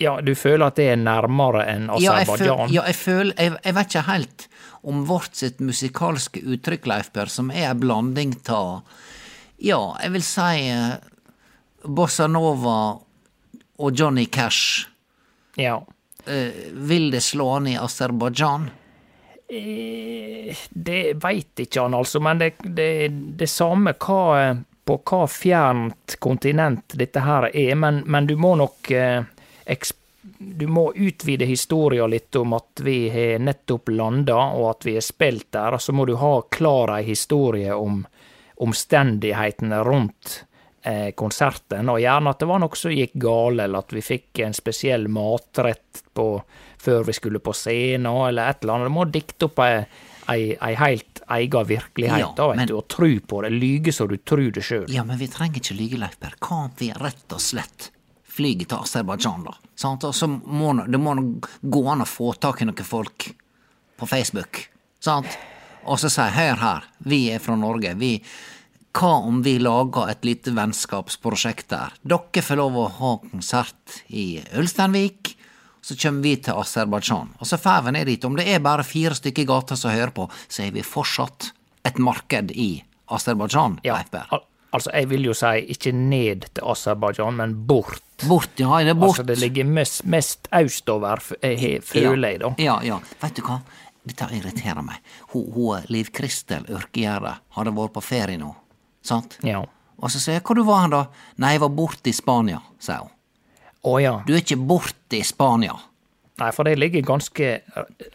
Ja, 0.00 0.16
du 0.20 0.32
føler 0.34 0.66
at 0.72 0.76
det 0.80 0.88
er 0.90 0.96
nærmere 0.98 1.64
enn 1.70 1.84
Ja, 2.02 2.16
jeg, 2.18 2.26
føl, 2.26 2.34
Aserbajdsjan? 2.34 2.72
ja, 2.74 2.82
jeg 2.88 2.96
føler 2.98 3.34
jeg, 3.38 3.52
jeg 3.64 3.74
vet 3.76 3.86
ikke 3.92 4.06
helt 4.08 4.46
om 4.84 5.04
vårt 5.08 5.36
sitt 5.38 5.60
musikalske 5.64 6.42
uttrykk, 6.44 6.86
Leif 6.90 7.12
Per, 7.14 7.30
som 7.32 7.50
er 7.54 7.70
ei 7.70 7.74
blanding 7.78 8.34
av 8.52 8.82
Ja, 9.62 9.78
jeg 10.02 10.12
vil 10.16 10.24
si 10.26 10.66
eh, 10.68 10.96
Bossa 11.86 12.26
Nova 12.26 12.76
og 13.78 13.90
Johnny 13.98 14.24
Cash. 14.26 14.86
Ja. 15.56 15.78
Eh, 16.26 16.68
vil 16.74 17.10
det 17.14 17.22
slå 17.22 17.48
an 17.56 17.66
i 17.70 17.76
Aserbajdsjan? 17.78 18.68
Eh, 19.48 20.56
Det 20.70 21.14
veit 21.22 21.60
ikke 21.64 21.82
han, 21.86 21.94
altså, 21.94 22.20
men 22.20 22.38
det, 22.40 22.52
det, 22.64 23.08
det 23.38 23.48
samme 23.50 23.92
hva, 24.00 24.54
på 24.84 24.96
hva 25.04 25.24
fjernt 25.30 26.16
kontinent 26.22 26.96
dette 26.98 27.20
her 27.24 27.48
er, 27.52 27.74
men, 27.76 28.02
men 28.06 28.26
du 28.28 28.36
må 28.40 28.54
nok 28.60 28.90
eh, 28.90 29.22
Du 30.38 30.66
må 30.66 30.86
utvide 30.96 31.44
historia 31.44 32.06
litt 32.08 32.36
om 32.40 32.52
at 32.56 32.80
vi 32.80 33.08
har 33.12 33.38
nettopp 33.44 33.88
landa, 33.92 34.38
og 34.56 34.70
at 34.70 34.86
vi 34.88 34.94
har 34.96 35.04
spilt 35.04 35.50
der, 35.52 35.76
og 35.76 35.82
så 35.84 35.92
må 35.92 36.06
du 36.08 36.14
ha 36.16 36.38
klar 36.50 36.94
ei 36.98 37.02
historie 37.10 37.74
om 37.76 38.06
omstendighetene 38.64 39.82
rundt 39.84 40.44
eh, 40.82 41.10
konserten, 41.16 41.88
og 41.92 42.00
gjerne 42.00 42.32
at 42.32 42.40
det 42.40 42.48
var 42.48 42.62
noe 42.62 42.78
som 42.78 42.94
gikk 42.94 43.14
gale, 43.20 43.66
eller 43.66 43.84
at 43.84 43.92
vi 43.96 44.02
fikk 44.04 44.40
en 44.46 44.56
spesiell 44.56 45.08
matrett 45.12 46.02
på, 46.14 46.28
før 46.80 47.04
vi 47.08 47.16
skulle 47.16 47.40
på 47.44 47.52
scenen, 47.56 48.08
eller 48.28 48.48
et 48.54 48.64
eller 48.64 48.78
annet. 48.78 48.92
Du 48.92 48.96
må 48.96 49.04
dikte 49.12 49.48
opp 49.50 49.60
ei, 49.64 49.74
ei, 50.32 50.40
ei 50.56 50.74
helt 50.80 51.20
egen 51.36 51.68
virkelighet, 51.68 52.20
Ja, 52.20 52.32
da, 52.36 52.48
vet 52.52 52.56
men- 52.62 52.68
du, 52.72 52.76
og 52.80 52.88
tru 52.92 53.10
på 53.20 53.42
det. 53.44 53.52
Lyge 53.56 53.92
så 53.96 54.06
du 54.08 54.16
tror 54.18 54.50
det 54.52 54.64
sjøl. 54.64 54.86
Ja, 54.92 55.04
men 55.04 55.18
vi 55.20 55.28
trenger 55.32 55.60
ikke 55.60 55.76
lyge, 55.78 56.00
Leif 56.00 56.16
Per. 56.20 56.36
Hva 56.40 56.64
om 56.66 56.72
vi 56.78 56.92
rett 56.96 57.32
og 57.32 57.40
slett 57.40 57.90
flyr 58.34 58.64
til 58.66 58.78
Aserbajdsjan, 58.80 59.44
da? 59.46 59.54
Sant? 59.78 60.04
Og 60.04 60.14
så 60.14 60.26
må 60.28 60.72
nå- 60.74 60.88
det 60.90 61.00
må 61.00 61.14
gå 61.62 61.84
an 61.92 62.02
å 62.04 62.08
få 62.08 62.32
tak 62.38 62.62
i 62.62 62.68
noen 62.68 62.84
folk 62.86 63.28
på 63.98 64.08
Facebook, 64.10 64.66
sant? 65.00 65.38
Og 65.86 65.98
så 66.00 66.08
si 66.10 66.20
hør 66.34 66.56
her, 66.62 66.84
vi 67.04 67.28
er 67.30 67.38
fra 67.44 67.54
Norge, 67.56 67.94
vi 68.00 68.16
hva 68.94 69.10
om 69.26 69.40
vi 69.42 69.56
lager 69.58 70.08
et 70.08 70.22
lite 70.24 70.52
vennskapsprosjekt 70.54 71.68
der? 71.72 71.92
Dere 72.06 72.42
får 72.46 72.56
lov 72.60 72.76
å 72.78 72.84
ha 73.00 73.10
konsert 73.18 73.98
i 74.08 74.38
Ulsteinvik, 74.56 75.34
så 75.84 75.96
kommer 76.00 76.22
vi 76.22 76.36
til 76.36 76.54
Aserbajdsjan. 76.54 77.34
Og 77.40 77.46
så 77.50 77.58
får 77.60 77.82
vi 77.84 77.90
ned 77.98 78.06
dit. 78.06 78.24
Om 78.24 78.36
det 78.38 78.46
er 78.48 78.62
bare 78.64 78.86
fire 78.86 79.12
stykker 79.18 79.42
i 79.42 79.48
gata 79.50 79.76
som 79.76 79.90
hører 79.92 80.14
på, 80.16 80.28
så 80.48 80.62
er 80.64 80.70
vi 80.72 80.80
fortsatt 80.86 81.50
et 81.84 81.98
marked 82.00 82.54
i 82.54 82.82
Aserbajdsjan, 83.12 83.80
Ja, 84.32 84.38
altså, 84.74 84.90
jeg 84.92 85.08
vil 85.10 85.24
jo 85.30 85.34
si 85.38 85.52
ikke 85.74 85.92
ned 85.94 86.48
til 86.54 86.66
Aserbajdsjan, 86.72 87.36
men 87.38 87.54
bort. 87.68 88.02
Bort, 88.28 88.50
ja, 88.60 88.80
det 88.84 88.92
er 88.92 88.98
bort. 88.98 89.14
Altså, 89.18 89.24
det 89.30 89.38
ligger 89.40 89.64
mest, 89.70 90.02
mest 90.10 90.48
østover, 90.54 91.22
f- 91.22 91.38
eh, 91.42 91.80
føler 91.82 92.28
jeg, 92.34 92.40
da. 92.44 92.52
Ja, 92.62 92.76
ja. 92.86 92.98
Vet 93.22 93.38
du 93.38 93.42
hva? 93.46 93.60
Dette 94.04 94.26
irriterer 94.36 94.82
meg. 94.84 94.98
Hun, 95.32 95.46
hun 95.54 95.86
Liv 95.88 96.10
Kristel 96.12 96.66
Ørkegjerdet 96.68 97.38
hadde 97.56 97.72
vært 97.78 97.94
på 97.96 98.02
ferie 98.04 98.36
nå, 98.38 98.50
sant? 99.02 99.38
Ja. 99.46 99.62
Og 99.96 100.10
så 100.12 100.18
sier 100.20 100.36
jeg, 100.40 100.44
hvor 100.44 100.58
du 100.58 100.64
var 100.68 100.84
du 100.90 100.96
da? 100.98 101.04
Nei, 101.40 101.54
jeg 101.54 101.62
var 101.64 101.72
borte 101.78 102.10
i 102.10 102.12
Spania, 102.12 102.58
sier 102.82 103.06
hun. 103.06 103.10
Å 103.84 103.98
ja. 104.02 104.12
Du 104.26 104.34
er 104.34 104.42
ikke 104.42 104.58
borte 104.60 105.16
i 105.18 105.22
Spania. 105.24 105.74
Nei, 106.34 106.48
for 106.50 106.66
det 106.66 106.74
ligger 106.76 107.04
ganske 107.06 107.48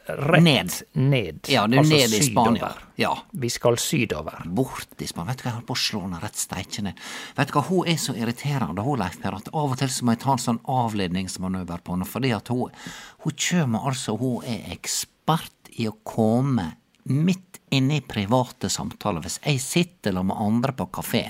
rett 0.05 0.43
Ned. 0.43 0.73
ned. 0.91 1.45
Ja, 1.47 1.61
det 1.67 1.77
er 1.77 1.83
altså 1.85 1.95
ned 1.95 2.15
i 2.17 2.23
Spania. 2.25 2.71
Ja. 2.99 3.13
Vi 3.31 3.49
skal 3.49 3.77
sydover. 3.79 4.41
Bort 4.45 4.99
i 4.99 5.07
Spania. 5.07 5.31
Vet 5.31 5.39
du 5.39 5.45
hva, 5.45 5.51
jeg 5.51 5.55
holder 5.55 5.67
på 5.69 5.77
å 5.77 5.83
slå 5.85 6.01
henne 6.03 6.19
rett 6.19 6.41
steike 6.41 6.83
ned. 6.83 6.99
Vet 7.37 7.47
du 7.47 7.55
hva, 7.55 7.63
hun 7.69 7.87
er 7.87 8.01
så 8.03 8.15
irriterende, 8.19 8.83
hun 8.83 8.99
Leif 8.99 9.15
Per, 9.23 9.39
at 9.39 9.47
av 9.53 9.71
og 9.71 9.79
til 9.79 9.93
så 9.95 10.03
må 10.03 10.17
jeg 10.17 10.23
ta 10.25 10.35
en 10.35 10.43
sånn 10.49 10.59
avledningsmanøver 10.67 11.85
på 11.85 11.95
henne, 11.95 12.09
fordi 12.09 12.33
at 12.35 12.51
hun, 12.51 12.75
hun 13.23 13.39
kjem 13.47 13.79
altså, 13.79 14.17
hun 14.19 14.43
er 14.43 14.67
ekspert 14.75 15.71
i 15.79 15.87
å 15.87 15.95
komme 16.03 16.73
midt 17.07 17.61
inne 17.71 18.01
i 18.01 18.05
private 18.05 18.67
samtaler. 18.73 19.23
Hvis 19.23 19.39
jeg 19.45 19.63
sitter 19.63 20.17
sammen 20.17 20.33
med 20.33 20.43
andre 20.43 20.75
på 20.75 20.91
kafé? 20.99 21.23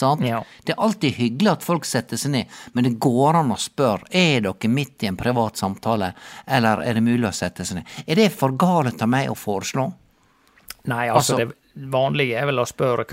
Ja. 0.00 0.44
Det 0.64 0.72
er 0.72 0.80
alltid 0.80 1.14
hyggelig 1.18 1.50
at 1.52 1.64
folk 1.66 1.84
setter 1.84 2.16
seg 2.16 2.32
ned, 2.32 2.46
men 2.72 2.86
det 2.86 2.94
går 3.02 3.40
an 3.42 3.52
å 3.52 3.58
spørre 3.60 4.06
er 4.10 4.40
dere 4.46 4.70
midt 4.70 5.02
i 5.02 5.10
en 5.10 5.18
privat 5.18 5.60
samtale, 5.60 6.12
eller 6.46 6.84
er 6.86 6.94
det 6.94 7.04
mulig 7.04 7.28
å 7.28 7.34
sette 7.34 7.66
seg 7.66 7.80
ned. 7.80 7.96
Er 8.06 8.20
det 8.22 8.30
for 8.32 8.54
galt 8.56 9.02
av 9.02 9.10
meg 9.10 9.28
å 9.32 9.36
foreslå? 9.38 9.90
Nei, 10.90 11.08
altså, 11.08 11.34
Altså- 11.34 11.52
det 11.74 11.90
vanlige 11.90 12.40
er 12.40 12.46
vel 12.46 12.58
å 12.58 12.66
spørre 12.66 13.04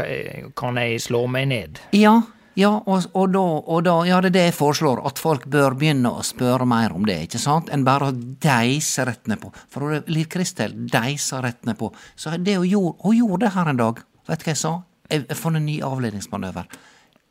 kan 0.55 0.75
jeg 0.75 1.01
slå 1.01 1.27
meg 1.29 1.47
ned. 1.47 1.79
Ja, 1.91 2.21
ja, 2.57 2.71
og, 2.89 3.03
og, 3.13 3.27
da, 3.35 3.41
og 3.69 3.83
da, 3.85 3.93
ja, 4.07 4.17
det 4.21 4.31
er 4.31 4.33
det 4.33 4.45
jeg 4.47 4.55
foreslår, 4.57 5.03
at 5.05 5.19
folk 5.21 5.45
bør 5.45 5.75
begynne 5.77 6.09
å 6.09 6.23
spørre 6.25 6.65
mer 6.65 6.95
om 6.95 7.05
det, 7.05 7.19
ikke 7.27 7.41
sant, 7.41 7.69
enn 7.69 7.83
bare 7.85 8.09
å 8.09 8.15
deise 8.41 9.05
rett 9.05 9.29
nedpå. 9.29 9.51
For 9.69 9.99
Liv 10.09 10.25
Kristel 10.33 10.73
deisa 10.89 11.43
rett 11.45 11.69
nedpå. 11.69 11.91
Så 12.17 12.33
det 12.41 12.55
hun 12.57 12.65
gjorde, 12.65 12.97
hun 13.03 13.19
gjorde 13.19 13.45
det 13.45 13.53
her 13.53 13.69
en 13.69 13.77
dag. 13.77 14.01
Vet 14.27 14.41
du 14.41 14.47
hva 14.47 14.55
jeg 14.55 14.61
sa? 14.63 14.73
Jeg 15.09 15.25
har 15.29 15.35
funnet 15.39 15.61
en 15.61 15.65
ny 15.65 15.79
avledningsmanøver. 15.81 16.65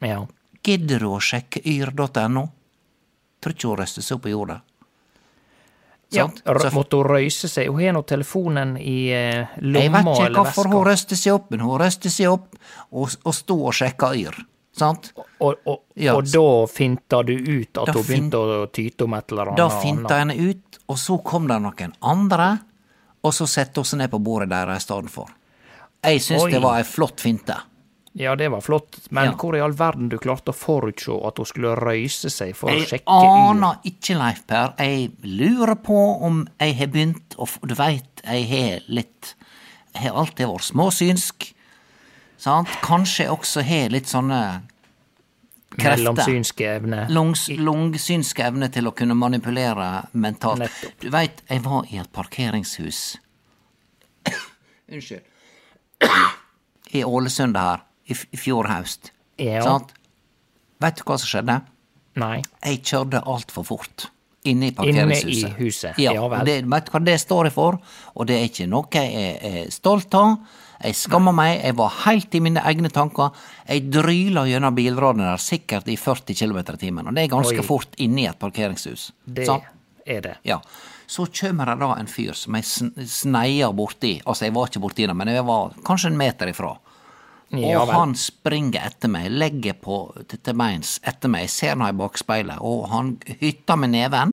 Ja. 0.01 0.23
Gidder 0.65 0.99
du 1.01 1.07
å 1.13 1.21
sjekke 1.23 1.61
yr.no? 1.65 2.49
Tror 3.41 3.53
ikke 3.55 3.69
hun 3.69 3.77
røster 3.83 4.03
seg 4.03 4.17
opp 4.17 4.27
i 4.27 4.31
jorda 4.33 4.63
ja. 6.11 6.29
Så- 6.47 6.71
Måtte 6.71 6.97
hun 6.97 7.05
røyse 7.05 7.49
seg? 7.49 7.67
Hun 7.69 7.81
har 7.85 7.93
nå 7.93 8.03
telefonen 8.07 8.77
i 8.79 9.09
eh, 9.11 9.47
Jeg 9.61 9.91
vet 9.93 10.07
ikke 10.07 10.31
hvorfor 10.35 10.69
hun 10.71 10.85
veska. 10.85 10.91
røster 10.91 11.17
seg 11.17 11.33
opp, 11.35 11.51
men 11.51 11.61
hun 11.61 11.79
røster 11.81 12.11
seg 12.11 12.31
opp 12.31 12.55
og, 12.93 13.11
og 13.25 13.35
sto 13.35 13.57
og 13.67 13.75
sjekka 13.75 14.13
yr. 14.17 14.39
Sant? 14.77 15.13
Og, 15.41 15.57
og, 15.67 15.83
Ja. 15.97 16.15
og 16.15 16.25
da 16.31 16.67
finta 16.71 17.23
du 17.25 17.33
ut 17.35 17.79
at 17.79 17.87
Da 17.87 17.93
hun 17.93 18.03
begynte 18.05 18.37
å 18.39 18.67
tyte 18.71 19.05
om 19.05 19.15
et 19.15 19.33
eller 19.33 19.47
annet? 19.51 19.57
Da 19.57 19.69
finta 19.83 20.19
henne 20.21 20.37
ut, 20.51 20.79
og 20.89 20.97
så 20.97 21.19
kom 21.25 21.49
det 21.49 21.61
noen 21.63 21.93
andre, 22.03 22.61
og 23.25 23.33
så 23.33 23.47
sette 23.49 23.77
hun 23.81 23.85
seg 23.85 23.99
ned 23.99 24.11
på 24.11 24.23
bordet 24.23 24.49
deres 24.53 24.77
i 24.85 24.87
stedet 24.87 25.11
for. 25.11 25.27
Jeg 26.07 26.23
syns 26.23 26.47
det 26.53 26.61
var 26.63 26.79
ei 26.81 26.85
flott 26.87 27.21
finte. 27.21 27.57
Ja, 28.17 28.33
det 28.35 28.49
var 28.49 28.63
flott, 28.65 28.97
men 29.11 29.27
Ja. 29.29 29.33
hvor 29.37 29.55
i 29.57 29.61
all 29.61 29.75
verden 29.77 30.09
du 30.09 30.17
klarte 30.17 30.49
å 30.49 30.57
forutse 30.57 31.13
at 31.29 31.37
hun 31.37 31.45
skulle 31.47 31.75
røyse 31.77 32.31
seg 32.33 32.55
for 32.57 32.71
å 32.71 32.79
sjekke 32.79 32.89
sjekke 32.89 33.17
Jeg 33.21 33.51
aner 33.51 33.77
ikke, 33.85 34.17
Leif 34.17 34.41
Per. 34.47 34.73
Jeg 34.79 35.11
lurer 35.23 35.75
på 35.77 35.99
om 36.25 36.47
jeg 36.59 36.77
har 36.79 36.87
begynt 36.87 37.37
å 37.37 37.47
Du 37.67 37.75
veit, 37.75 38.23
jeg 38.25 38.49
har 38.49 38.81
litt 38.89 39.35
Jeg 39.95 40.03
har 40.11 40.17
alltid 40.23 40.47
vært 40.49 40.65
småsynsk. 40.73 41.53
Sant? 42.39 42.69
Kanskje 42.83 43.25
jeg 43.27 43.31
også 43.37 43.63
har 43.65 43.89
litt 43.91 44.07
sånne 44.09 44.41
krefter. 45.77 46.03
Mellomsynske 46.05 46.67
evne. 46.77 47.07
Lungs, 47.11 47.49
lungsynsk 47.49 48.41
evne 48.41 48.69
til 48.73 48.87
å 48.89 48.95
kunne 48.97 49.15
manipulere 49.15 50.07
mentalt. 50.15 50.59
Nettopp. 50.65 51.01
Du 51.01 51.11
veit, 51.11 51.43
jeg 51.51 51.63
var 51.65 51.85
i 51.93 51.99
et 51.99 52.13
parkeringshus 52.13 53.17
Unnskyld. 54.93 55.23
I 56.97 57.05
Ålesund 57.05 57.57
her, 57.59 57.83
i, 58.07 58.15
i 58.33 58.39
fjor 58.41 58.69
høst. 58.71 59.11
Ja. 59.43 59.63
Sant? 59.65 59.93
Veit 60.81 60.99
du 61.01 61.07
hva 61.09 61.17
som 61.21 61.29
skjedde? 61.31 61.61
Nei. 62.21 62.37
Jeg 62.65 62.83
kjørte 62.87 63.23
altfor 63.29 63.67
fort. 63.69 64.07
Inne 64.47 64.69
i 64.69 64.71
Inne 64.71 64.77
parkeringshuset. 64.79 65.49
i 65.51 65.65
huset. 65.65 65.99
Ja, 65.99 66.13
Ja 66.15 66.29
vel. 66.31 66.45
det, 66.47 66.55
vet 66.71 66.87
du 66.87 66.93
hva 66.95 67.01
det 67.05 67.17
står 67.21 67.49
for? 67.51 67.81
Og 68.15 68.29
det 68.29 68.37
er 68.39 68.47
ikke 68.47 68.69
noe 68.71 68.87
jeg 68.95 69.35
er 69.43 69.71
stolt 69.75 70.15
av. 70.15 70.37
Jeg 70.77 70.95
skammer 70.95 71.33
meg, 71.35 71.55
jeg 71.65 71.75
var 71.79 71.93
helt 72.05 72.35
i 72.37 72.41
mine 72.45 72.61
egne 72.69 72.91
tanker. 72.93 73.33
Jeg 73.67 73.89
dryla 73.91 74.45
gjennom 74.47 74.77
bilradene 74.77 75.31
der 75.33 75.41
sikkert 75.43 75.89
i 75.89 75.97
40 75.99 76.37
km 76.37 76.59
i 76.61 76.77
timen, 76.85 77.09
og 77.09 77.17
det 77.17 77.25
er 77.25 77.33
ganske 77.33 77.63
Oi. 77.63 77.65
fort 77.67 77.97
inne 78.05 78.23
i 78.23 78.29
et 78.29 78.39
parkeringshus. 78.39 79.09
Det 79.25 79.49
så. 79.49 79.57
er 80.07 80.21
det. 80.29 80.35
Ja. 80.47 80.61
Så 81.07 81.27
kommer 81.31 81.67
det 81.71 81.79
da 81.81 81.93
en 82.01 82.09
fyr 82.11 82.33
som 82.35 82.55
jeg 82.59 82.65
sn- 82.67 83.07
sneia 83.07 83.69
borti. 83.73 84.17
Altså, 84.27 84.47
jeg 84.49 84.55
var 84.57 84.67
ikke 84.71 84.83
borti 84.83 85.07
det, 85.07 85.15
men 85.17 85.29
jeg 85.31 85.45
var 85.47 85.75
kanskje 85.87 86.11
en 86.13 86.19
meter 86.19 86.51
ifra. 86.51 86.73
Ja 87.55 87.79
og 87.85 87.93
han 87.95 88.15
springer 88.19 88.89
etter 88.89 89.09
meg, 89.13 89.29
legger 89.31 89.77
på 89.79 90.01
til 90.27 90.57
beins 90.59 90.97
etter 91.07 91.31
meg. 91.31 91.45
Jeg 91.47 91.53
ser 91.55 91.77
han 91.77 91.85
i 91.87 91.93
bakspeilet, 91.97 92.59
og 92.61 92.89
han 92.91 93.13
hytter 93.41 93.79
med 93.79 93.95
neven. 93.95 94.33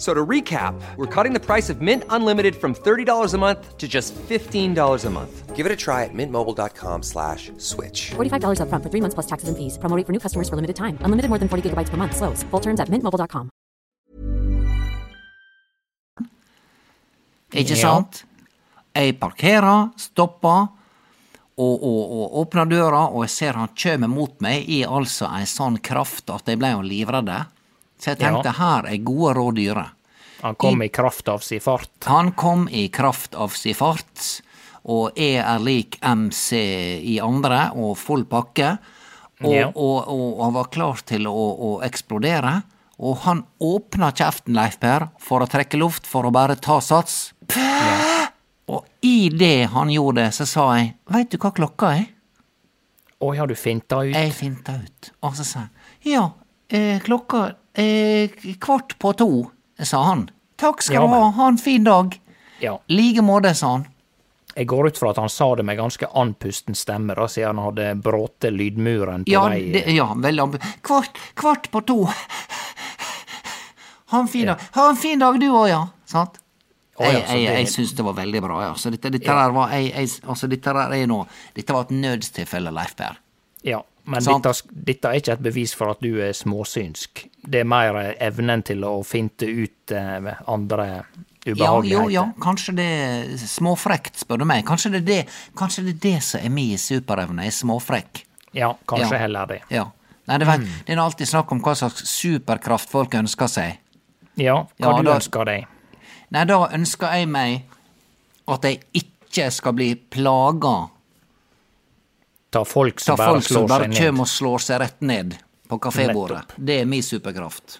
F- 0.00 0.06
So 0.06 0.14
to 0.14 0.26
recap, 0.26 0.74
we're 0.96 1.06
cutting 1.06 1.34
the 1.34 1.44
price 1.46 1.68
of 1.68 1.82
Mint 1.82 2.04
Unlimited 2.08 2.56
from 2.56 2.74
$30 2.74 3.34
a 3.34 3.38
month 3.38 3.76
to 3.76 3.86
just 3.86 4.14
$15 4.28 5.04
a 5.04 5.10
month. 5.10 5.54
Give 5.54 5.66
it 5.66 5.72
a 5.72 5.76
try 5.76 6.04
at 6.04 6.14
mintmobile.com 6.14 7.02
slash 7.02 7.52
switch. 7.58 8.12
$45 8.16 8.60
upfront 8.64 8.82
for 8.82 8.88
three 8.88 9.02
months 9.02 9.12
plus 9.14 9.26
taxes 9.26 9.48
and 9.50 9.56
fees. 9.58 9.76
Promo 9.76 9.94
rate 9.96 10.06
for 10.06 10.12
new 10.12 10.18
customers 10.18 10.48
for 10.48 10.56
limited 10.56 10.76
time. 10.76 10.96
Unlimited 11.04 11.28
more 11.28 11.38
than 11.38 11.48
40 11.50 11.68
gigabytes 11.68 11.90
per 11.90 11.98
month. 11.98 12.16
Slows. 12.16 12.42
Full 12.50 12.60
terms 12.60 12.80
at 12.80 12.88
mintmobile.com. 12.88 13.50
Ikke 17.52 17.74
Ja. 17.76 17.82
sant? 17.84 18.24
Jeg 18.94 19.18
parkerer, 19.20 19.90
stopper, 19.96 20.68
og, 21.58 21.82
og, 21.84 22.12
og 22.22 22.38
åpner 22.40 22.64
døra, 22.64 23.10
og 23.12 23.22
jeg 23.24 23.30
ser 23.30 23.52
han 23.52 23.68
kjømer 23.76 24.08
mot 24.08 24.40
meg 24.40 24.64
i 24.68 24.80
altså 24.86 25.28
en 25.28 25.44
sånn 25.46 25.76
kraft 25.82 26.30
at 26.30 26.46
jeg 26.48 26.58
ble 26.58 26.70
jo 26.72 26.80
livredd. 26.80 27.28
Så 28.00 28.14
jeg 28.14 28.18
tenkte 28.22 28.48
Ja. 28.48 28.52
her 28.56 28.86
er 28.88 28.96
gode 29.04 29.34
råd 29.36 29.54
dyre. 29.60 29.86
Han 30.42 30.54
kom 30.56 30.80
i 30.82 30.88
kraft 30.88 31.28
av 31.28 31.42
si 31.44 31.58
fart. 31.60 31.90
Han 32.06 32.32
kom 32.32 32.66
i 32.72 32.88
kraft 32.88 33.34
av 33.36 33.52
si 33.52 33.74
fart, 33.76 34.40
og 34.88 35.12
E 35.20 35.34
er 35.36 35.58
lik 35.60 35.98
MC 36.00 36.56
i 37.04 37.18
andre, 37.20 37.70
og 37.76 37.98
full 38.00 38.24
pakke. 38.24 38.78
Og, 39.42 39.52
Ja. 39.54 39.66
og, 39.68 40.08
og 40.08 40.42
han 40.44 40.52
var 40.56 40.64
klar 40.72 41.02
til 41.04 41.26
å, 41.28 41.32
å 41.60 41.82
eksplodere. 41.84 42.62
Og 43.00 43.18
han 43.24 43.44
åpna 43.60 44.10
kjeften, 44.12 44.52
Leif 44.54 44.78
Per, 44.80 45.08
for 45.18 45.40
å 45.40 45.48
trekke 45.48 45.78
luft, 45.80 46.06
for 46.06 46.24
å 46.24 46.32
bare 46.32 46.56
ta 46.56 46.80
sats. 46.80 47.32
Og 48.70 48.84
i 49.02 49.28
det 49.32 49.66
han 49.72 49.88
gjorde 49.90 50.24
det, 50.24 50.32
så 50.36 50.46
sa 50.46 50.66
jeg, 50.78 50.94
veit 51.10 51.30
du 51.32 51.38
hva 51.38 51.50
klokka 51.56 51.94
er? 51.98 52.06
Å 53.20 53.32
ja, 53.36 53.46
du 53.46 53.54
finta 53.58 54.02
ut. 54.04 54.14
Jeg 54.14 54.32
finta 54.32 54.76
ut. 54.80 55.10
Og 55.26 55.34
så 55.36 55.44
sa 55.44 55.64
jeg, 55.66 56.12
ja, 56.14 56.30
eh, 56.70 57.00
klokka 57.04 57.54
er 57.80 58.56
kvart 58.62 58.96
på 59.02 59.12
to, 59.18 59.30
sa 59.82 60.02
han. 60.10 60.26
Takk 60.60 60.82
skal 60.84 60.94
Ja, 61.00 61.06
du 61.06 61.14
ha, 61.14 61.30
ha 61.38 61.48
en 61.48 61.58
fin 61.58 61.84
dag. 61.84 62.18
Ja. 62.60 62.78
Like 62.92 63.22
måte, 63.24 63.54
sa 63.56 63.74
han. 63.78 63.86
Jeg 64.54 64.66
går 64.66 64.88
ut 64.90 64.98
fra 64.98 65.10
at 65.14 65.16
han 65.22 65.30
sa 65.30 65.46
det 65.56 65.62
med 65.64 65.78
ganske 65.78 66.06
andpusten 66.20 66.74
stemme, 66.76 67.14
da, 67.16 67.28
siden 67.30 67.56
han 67.56 67.64
hadde 67.70 67.94
brått 68.02 68.44
lydmuren 68.50 69.22
på 69.24 69.30
Ja, 69.32 69.44
vei 69.48 69.70
det, 69.72 69.84
ja 69.94 70.08
veldig 70.18 70.42
ambi... 70.42 70.58
Kvart, 70.82 71.16
kvart 71.38 71.70
på 71.70 71.80
to. 71.86 71.98
Ha 74.10 74.20
en 74.20 74.28
fin 74.28 74.46
dag. 74.46 74.58
Ha 74.74 74.88
en 74.90 74.96
fin 74.98 75.18
dag, 75.22 75.38
du 75.40 75.46
òg, 75.52 75.68
ja. 75.70 75.84
Sant? 76.10 76.40
Å, 77.00 77.04
ja, 77.06 77.12
jeg 77.30 77.44
jeg, 77.46 77.54
jeg 77.62 77.68
syns 77.72 77.92
det 77.96 78.04
var 78.04 78.16
veldig 78.18 78.40
bra, 78.44 78.56
ja. 78.66 78.72
Så 78.76 78.90
dette, 78.92 79.08
dette 79.14 79.30
Ja. 79.30 79.46
var 79.54 79.70
jeg, 79.72 79.92
jeg, 79.94 80.10
Altså, 80.26 80.48
dette 80.50 80.74
nå 81.06 81.20
Dette 81.54 81.72
var 81.72 81.86
et 81.86 81.94
nødstilfelle, 81.94 82.72
Leif 82.74 82.96
Per. 82.98 83.20
Ja, 83.64 83.80
men 84.10 84.24
dette, 84.24 84.52
dette 84.90 85.08
er 85.10 85.20
ikke 85.20 85.32
et 85.36 85.42
bevis 85.44 85.72
for 85.78 85.90
at 85.94 86.00
du 86.02 86.18
er 86.20 86.32
småsynsk. 86.36 87.24
Det 87.46 87.60
er 87.62 87.68
mer 87.68 87.96
eh, 88.02 88.14
evnen 88.26 88.62
til 88.66 88.82
å 88.84 88.96
finte 89.06 89.46
ut 89.48 89.94
eh, 89.96 90.30
andre 90.50 90.86
Ja, 91.46 91.54
ubehageligheter. 91.54 92.02
jo, 92.04 92.08
ja, 92.12 92.24
kanskje 92.42 92.74
det 92.76 92.86
er 92.86 93.36
småfrekt, 93.46 94.18
spør 94.20 94.42
du 94.42 94.44
meg. 94.50 94.64
Kanskje 94.68 94.90
det 94.92 95.00
er 95.00 95.06
det, 95.06 95.20
kanskje 95.56 95.84
det, 95.86 95.94
er 95.96 96.02
det 96.04 96.22
som 96.26 96.40
er 96.44 96.50
min 96.52 96.76
superevne, 96.78 97.46
er 97.46 97.54
småfrekk. 97.56 98.24
Ja, 98.52 98.74
kanskje 98.86 99.14
Ja. 99.14 99.18
heller 99.24 99.46
det. 99.46 99.60
Ja. 99.70 99.86
Nei, 100.28 100.36
det, 100.38 100.46
vet, 100.46 100.60
Mm. 100.60 100.68
det 100.86 100.92
er 100.94 101.00
alltid 101.02 101.26
snakk 101.28 101.52
om 101.52 101.60
hva 101.62 101.72
slags 101.74 102.04
superkraft 102.06 102.90
folk 102.90 103.14
ønsker 103.14 103.48
seg. 103.48 103.78
Ja, 104.36 104.64
hva 104.78 104.90
Ja, 104.92 104.96
du 104.98 105.02
da- 105.08 105.16
ønsker 105.16 105.44
deg? 105.44 105.66
Nei, 106.30 106.44
da 106.44 106.68
ønsker 106.68 107.12
jeg 107.12 107.28
meg 107.28 107.62
at 108.46 108.62
jeg 108.62 108.80
ikke 108.94 109.50
skal 109.50 109.72
bli 109.72 109.94
plaga 109.94 110.90
Ta 112.50 112.64
folk 112.66 112.98
som 113.00 113.16
som 113.16 113.20
bare 113.20 113.32
folk 113.38 113.46
som 113.46 113.66
bare 113.70 113.88
kjem 113.94 114.20
og 114.24 114.26
slår 114.28 114.58
seg 114.64 114.80
rett 114.82 115.00
ned 115.06 115.36
på 115.70 115.78
kafébordet. 115.78 116.42
Det 116.58 116.80
er 116.82 116.88
min 116.90 117.02
superkraft. 117.06 117.78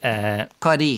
Eh, 0.00 0.44
Hva 0.62 0.74
er 0.74 0.78
de? 0.78 0.90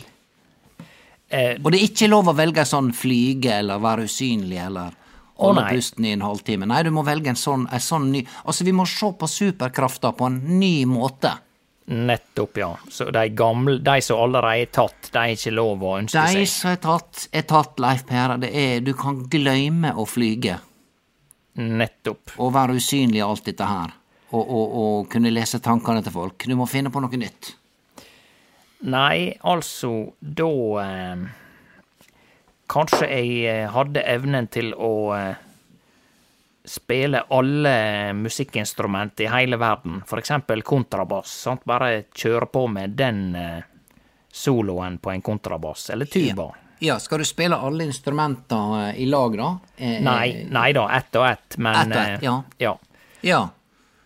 eh, 1.30 1.56
Og 1.62 1.72
det 1.72 1.80
er 1.80 1.88
ikke 1.88 2.08
lov 2.10 2.28
å 2.28 2.36
velge 2.36 2.60
en 2.64 2.68
sånn 2.68 2.92
flyge 2.96 3.52
eller 3.62 3.80
være 3.80 4.04
usynlig 4.08 4.60
eller 4.66 4.92
holde 5.38 5.62
oh, 5.64 5.68
pusten 5.72 6.04
i 6.04 6.12
en 6.12 6.24
halvtime. 6.26 6.66
Nei, 6.68 6.82
du 6.82 6.90
må 6.90 7.04
velge 7.06 7.30
en 7.32 7.38
sånn, 7.38 7.68
en 7.72 7.80
sånn 7.80 8.10
ny 8.12 8.24
Altså, 8.44 8.64
vi 8.66 8.72
må 8.74 8.84
se 8.90 9.12
på 9.20 9.28
superkrafta 9.30 10.12
på 10.18 10.26
en 10.28 10.40
ny 10.58 10.84
måte. 10.90 11.32
Nettopp, 11.88 12.58
ja. 12.60 12.74
Så 12.92 13.06
de 13.14 13.22
gamle, 13.32 13.78
de 13.80 14.00
som 14.04 14.18
allerede 14.20 14.66
er 14.66 14.72
tatt, 14.76 15.08
de 15.14 15.18
er 15.22 15.32
ikke 15.38 15.54
lov 15.56 15.80
å 15.88 15.94
ønske 16.02 16.20
De 16.26 16.42
seg. 16.42 16.48
som 16.52 16.70
er 16.74 16.80
tatt, 16.82 17.28
er 17.32 17.46
tatt, 17.48 17.78
Leif 17.80 18.02
Per. 18.10 18.34
Det 18.42 18.50
er 18.52 18.80
Du 18.84 18.92
kan 18.98 19.22
gløyme 19.32 19.94
å 19.96 20.04
flyge 20.04 20.58
Nettopp. 21.58 22.36
og 22.38 22.52
være 22.54 22.76
usynlig 22.78 23.18
i 23.18 23.26
alt 23.26 23.48
dette 23.50 23.66
her. 23.66 23.94
Og, 24.28 24.42
og, 24.42 24.76
og 24.78 25.08
kunne 25.10 25.32
lese 25.32 25.58
tankene 25.64 26.02
til 26.04 26.14
folk. 26.14 26.44
Du 26.44 26.54
må 26.58 26.68
finne 26.68 26.92
på 26.92 27.00
noe 27.00 27.18
nytt. 27.18 27.54
Nei, 28.86 29.32
altså, 29.42 29.90
da 30.20 30.50
eh, 30.84 31.28
Kanskje 32.68 33.06
jeg 33.08 33.28
eh, 33.48 33.66
hadde 33.72 34.04
evnen 34.04 34.46
til 34.52 34.74
å 34.76 34.92
eh, 35.16 35.38
spille 36.68 37.22
alle 37.32 38.12
musikkinstrument 38.12 39.22
i 39.24 39.30
hele 39.32 39.56
verden, 39.56 40.02
for 40.06 40.20
eksempel 40.20 40.62
kontrabass. 40.62 41.32
Sant? 41.46 41.64
Bare 41.64 42.04
kjøre 42.12 42.50
på 42.52 42.66
med 42.68 42.96
den 42.98 43.22
eh, 43.40 43.62
soloen 44.28 44.98
på 45.00 45.14
en 45.14 45.24
kontrabass, 45.24 45.88
eller 45.94 46.12
tuba. 46.12 46.50
Ja, 46.52 46.67
skal 46.98 47.18
du 47.18 47.24
spille 47.26 47.56
alle 47.56 47.84
instrumenter 47.84 48.88
eh, 48.88 49.00
i 49.02 49.06
lag, 49.06 49.36
da? 49.36 49.58
Eh, 49.76 50.00
Nei, 50.04 50.44
nei 50.50 50.72
da, 50.76 50.88
ett 50.96 51.16
og 51.18 51.26
ett, 51.26 51.56
men 51.58 51.76
Ett 51.76 51.96
og 51.96 52.02
ett, 52.02 52.18
eh, 52.18 52.24
ja. 52.24 52.42
ja. 52.58 52.74
Ja. 53.20 53.40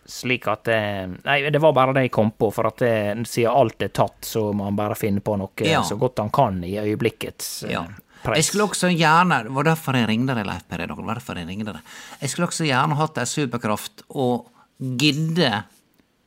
Slik 0.05 0.47
at 0.51 0.67
Nei, 0.67 1.35
det 1.53 1.59
var 1.63 1.73
bare 1.73 1.93
det 1.95 2.07
jeg 2.07 2.11
kom 2.11 2.31
på, 2.35 2.49
for 2.51 2.67
at 2.67 2.81
det, 2.83 3.27
siden 3.29 3.53
alt 3.53 3.85
er 3.85 3.91
tatt, 3.95 4.17
så 4.27 4.49
må 4.53 4.65
han 4.67 4.75
bare 4.75 4.97
finne 4.99 5.21
på 5.23 5.37
noe 5.39 5.67
Ja. 5.69 5.83
så 5.85 5.95
godt 6.01 6.19
han 6.19 6.31
kan 6.33 6.57
i 6.65 6.73
øyeblikkets 6.81 7.51
ja. 7.69 7.85
press. 8.23 8.41
Jeg 8.41 8.49
skulle 8.49 8.67
også 8.67 8.89
gjerne 8.91 9.43
Det 9.45 9.53
var 9.55 9.69
derfor 9.69 9.95
jeg 9.95 10.09
ringte 10.09 10.35
deg, 10.35 10.49
Leif 10.49 10.65
Per 10.67 10.83
var 10.97 11.13
derfor 11.15 11.39
Jeg 11.39 11.47
ringte 11.47 11.77
deg. 11.77 11.93
Jeg 12.19 12.33
skulle 12.33 12.49
også 12.49 12.67
gjerne 12.67 12.99
hatt 12.99 13.21
ei 13.21 13.29
superkraft 13.31 14.03
og 14.09 14.49
gidde 14.79 15.53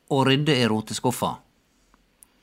å 0.09 0.23
rydde 0.25 0.55
i 0.55 0.65
roteskuffa. 0.71 1.35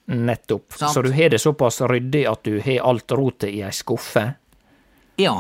Nettopp. 0.07 0.73
Sant. 0.73 0.93
Så 0.93 1.03
du 1.03 1.13
har 1.13 1.31
det 1.33 1.41
såpass 1.41 1.81
ryddig 1.81 2.27
at 2.29 2.45
du 2.45 2.59
har 2.61 2.89
alt 2.91 3.13
rotet 3.13 3.51
i 3.51 3.63
ei 3.65 3.73
skuffe? 3.73 4.27
Ja. 5.17 5.39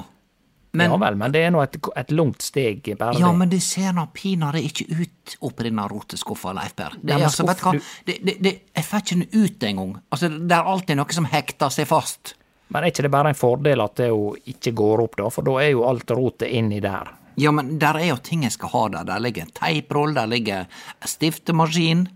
Men, 0.74 0.90
ja 0.90 0.96
vel, 0.98 1.16
men 1.20 1.32
det 1.32 1.42
er 1.46 1.52
nå 1.54 1.60
et, 1.62 1.76
et 1.96 2.10
langt 2.10 2.42
steg, 2.42 2.88
bare 2.98 3.14
ja, 3.20 3.28
det. 3.28 3.38
men 3.38 3.50
det 3.52 3.60
ser 3.62 3.92
nå 3.94 4.08
pinadø 4.16 4.58
ikke 4.58 4.88
ut 4.90 5.34
oppi 5.46 5.68
denne 5.68 5.84
roteskuffa, 5.90 6.54
Leif 6.56 6.74
Per. 6.74 6.96
Det, 6.96 7.12
Nei, 7.12 7.18
men 7.20 7.26
altså, 7.28 7.46
vet 7.46 7.60
du 7.60 7.66
hva? 7.68 7.74
Det, 8.08 8.16
det, 8.26 8.34
det, 8.42 8.54
jeg 8.74 8.88
får 8.88 9.04
ikke 9.04 9.18
den 9.20 9.44
ut 9.44 9.66
engang. 9.68 9.92
Altså, 10.08 10.32
det 10.34 10.56
er 10.56 10.72
alltid 10.72 10.98
noe 10.98 11.18
som 11.18 11.28
hekter 11.30 11.76
seg 11.76 11.86
fast. 11.90 12.34
Men 12.74 12.82
er 12.82 12.90
ikke 12.90 13.04
det 13.06 13.12
bare 13.14 13.30
en 13.30 13.38
fordel 13.38 13.84
at 13.84 13.94
det 14.00 14.08
jo 14.10 14.32
ikke 14.50 14.72
går 14.74 15.04
opp, 15.04 15.14
da? 15.20 15.28
For 15.30 15.46
da 15.46 15.60
er 15.62 15.70
jo 15.76 15.84
alt 15.86 16.10
rotet 16.16 16.50
inni 16.50 16.80
der. 16.82 17.12
Ja, 17.38 17.52
men 17.54 17.76
der 17.78 18.00
er 18.00 18.08
jo 18.08 18.18
ting 18.22 18.42
jeg 18.46 18.54
skal 18.56 18.72
ha 18.72 18.84
der. 18.96 19.06
Der 19.12 19.22
ligger 19.22 19.46
en 19.46 19.54
teiproll, 19.54 20.14
der 20.16 20.26
ligger 20.30 20.66
en 20.66 21.10
stiftemaskin. 21.10 22.06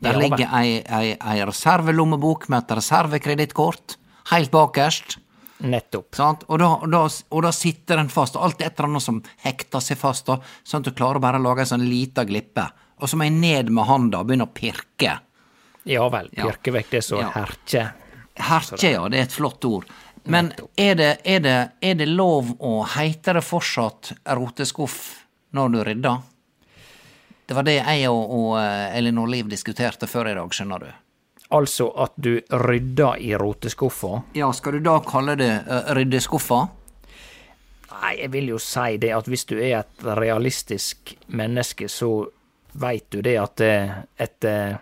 Der 0.00 0.12
Ja, 0.14 0.18
ligger 0.18 0.48
ei, 0.54 0.82
ei, 0.86 1.16
ei 1.18 1.44
reservelommebok 1.44 2.48
med 2.48 2.62
et 2.62 2.76
reservekredittkort. 2.78 3.96
Helt 4.30 4.50
bakerst. 4.50 5.18
Nettopp. 5.58 6.14
Sant? 6.14 6.44
Og, 6.48 6.58
da, 6.62 6.68
da, 6.86 7.00
og 7.34 7.42
da 7.42 7.50
sitter 7.50 7.98
den 7.98 8.08
fast. 8.12 8.36
Og 8.38 8.44
alt 8.46 8.60
et 8.62 8.78
eller 8.78 8.92
annet 8.92 9.02
som 9.02 9.22
hekter 9.42 9.82
seg 9.82 9.98
fast, 9.98 10.26
da, 10.28 10.36
sånn 10.62 10.84
at 10.84 10.90
du 10.92 10.94
klarer 10.94 11.18
bare 11.24 11.40
å 11.40 11.42
lage 11.42 11.64
en 11.66 11.72
sånn 11.72 11.88
lita 11.88 12.22
glippe. 12.28 12.68
Og 13.02 13.10
så 13.10 13.18
må 13.18 13.26
jeg 13.26 13.34
ned 13.40 13.72
med 13.74 13.88
handa 13.90 14.20
og 14.22 14.28
begynne 14.30 14.46
å 14.46 14.54
pirke. 14.54 15.16
Ja 15.88 16.06
vel. 16.12 16.28
Ja. 16.36 16.46
Vekk 16.52 16.90
det 16.90 17.02
som 17.02 17.18
Ja. 17.24 17.30
herkje. 17.34 17.88
Herkje, 18.38 18.90
ja, 18.92 19.08
det 19.08 19.18
er 19.18 19.22
et 19.26 19.32
flott 19.34 19.64
ord. 19.66 19.86
Men 20.28 20.52
er 20.76 20.94
det, 20.94 21.10
er 21.24 21.40
det, 21.40 21.56
er 21.82 21.94
det 21.94 22.06
lov 22.08 22.52
å 22.60 22.84
heite 22.94 23.32
det 23.34 23.42
fortsatt 23.42 24.12
roteskuff 24.36 25.24
når 25.56 25.72
du 25.72 25.78
rydder? 25.88 26.18
Det 27.48 27.54
var 27.56 27.64
det 27.64 27.78
jeg 27.78 28.08
og, 28.12 28.32
og 28.36 28.50
eh, 28.60 28.96
Elinor 28.98 29.30
Liv 29.32 29.46
diskuterte 29.48 30.06
før 30.06 30.28
i 30.28 30.34
dag, 30.36 30.50
skjønner 30.52 30.82
du. 30.84 30.88
Altså 31.56 31.86
at 31.96 32.12
du 32.20 32.34
rydder 32.52 33.22
i 33.24 33.30
roteskuffa. 33.40 34.18
Ja, 34.36 34.50
skal 34.52 34.76
du 34.76 34.82
da 34.84 34.98
kalle 35.00 35.32
det 35.40 35.48
uh, 35.64 35.94
ryddeskuffa? 35.96 36.58
Nei, 37.94 38.10
jeg 38.18 38.28
vil 38.34 38.50
jo 38.52 38.58
si 38.60 38.98
det 39.00 39.14
at 39.16 39.30
hvis 39.32 39.46
du 39.48 39.54
er 39.56 39.78
et 39.78 40.04
realistisk 40.18 41.14
menneske, 41.40 41.88
så 41.88 42.10
veit 42.76 43.08
du 43.08 43.22
det 43.24 43.38
at 43.40 43.64
eh, 43.64 43.96
etter 44.20 44.76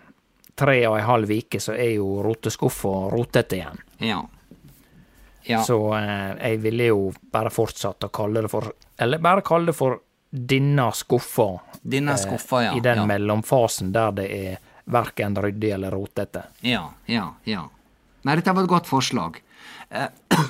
tre 0.59 0.75
og 0.89 0.97
ei 0.97 1.05
halv 1.07 1.31
uke 1.37 1.61
så 1.63 1.71
er 1.71 1.93
jo 1.93 2.17
roteskuffa 2.25 2.93
rotete 3.13 3.61
igjen. 3.61 3.79
Ja. 4.03 4.19
Ja. 5.47 5.63
Så 5.63 5.79
eh, 5.95 6.35
jeg 6.35 6.59
ville 6.67 6.91
jo 6.91 6.99
bare 7.31 7.53
fortsatt 7.53 8.09
å 8.09 8.11
kalle 8.11 8.43
det 8.43 8.51
for 8.51 8.73
Eller 8.99 9.23
bare 9.23 9.45
kalle 9.45 9.71
det 9.71 9.77
for 9.77 10.01
denne 10.29 10.91
skuffa. 10.93 11.59
Denne 11.81 12.17
skuffa, 12.17 12.63
ja. 12.63 12.75
I 12.77 12.79
den 12.83 12.97
ja. 13.03 13.05
mellomfasen 13.05 13.91
der 13.95 14.11
det 14.11 14.27
er 14.35 14.57
verken 14.91 15.35
ryddig 15.35 15.71
eller 15.75 15.91
rotete. 15.91 16.43
Ja, 16.61 16.89
ja, 17.05 17.33
ja. 17.43 17.65
Nei, 18.27 18.35
dette 18.35 18.53
var 18.55 18.63
et 18.65 18.71
godt 18.71 18.87
forslag. 18.89 19.41
Eh, 19.89 20.07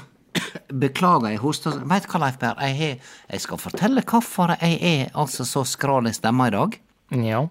Beklager, 0.68 1.32
jeg 1.34 1.42
hoster 1.42 1.80
Veit 1.90 2.06
du 2.06 2.12
hva, 2.12 2.20
Leif 2.26 2.38
Per, 2.42 2.58
jeg, 2.62 2.76
har- 2.78 3.14
jeg 3.34 3.42
skal 3.42 3.58
fortelle 3.62 4.04
hvorfor 4.06 4.54
jeg 4.60 4.78
er 4.86 5.16
altså 5.18 5.46
så 5.48 5.64
skral 5.66 6.10
i 6.10 6.14
stemma 6.14 6.50
i 6.50 6.54
dag. 6.54 6.78
Ja. 7.18 7.46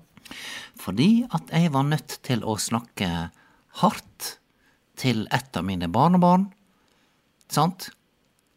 Fordi 0.78 1.26
at 1.34 1.50
jeg 1.54 1.72
var 1.74 1.86
nødt 1.88 2.18
til 2.26 2.44
å 2.44 2.56
snakke 2.60 3.08
hardt 3.82 4.36
til 4.96 5.26
et 5.34 5.56
av 5.56 5.64
mine 5.66 5.88
barnebarn. 5.92 6.48
Sant? 7.52 7.90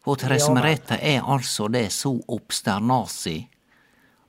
Hun 0.06 0.16
Therese. 0.16 0.52
Merete 0.54 0.96
er 1.02 1.22
altså 1.22 1.68
det 1.68 1.90
så 1.92 2.14
obsternasi 2.32 3.42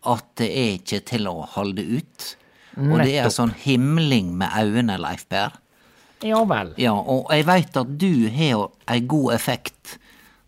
at 0.06 0.26
det 0.42 0.50
er 0.50 0.72
ikke 0.80 1.02
til 1.06 1.28
å 1.30 1.42
holde 1.56 1.84
ut. 2.00 2.30
Og 2.78 3.02
det 3.02 3.12
er 3.12 3.26
Nettopp. 3.26 3.36
sånn 3.36 3.54
himling 3.66 4.32
med 4.40 4.50
øynene, 4.56 4.98
Leif 5.02 5.28
Per. 5.30 5.58
Ja 6.24 6.44
vel. 6.46 6.74
Ja, 6.78 6.94
og 6.94 7.32
jeg 7.34 7.46
veit 7.50 7.78
at 7.78 7.98
du 8.00 8.30
har 8.30 8.68
en 8.68 8.94
ei 8.94 9.00
god 9.10 9.34
effekt 9.34 9.98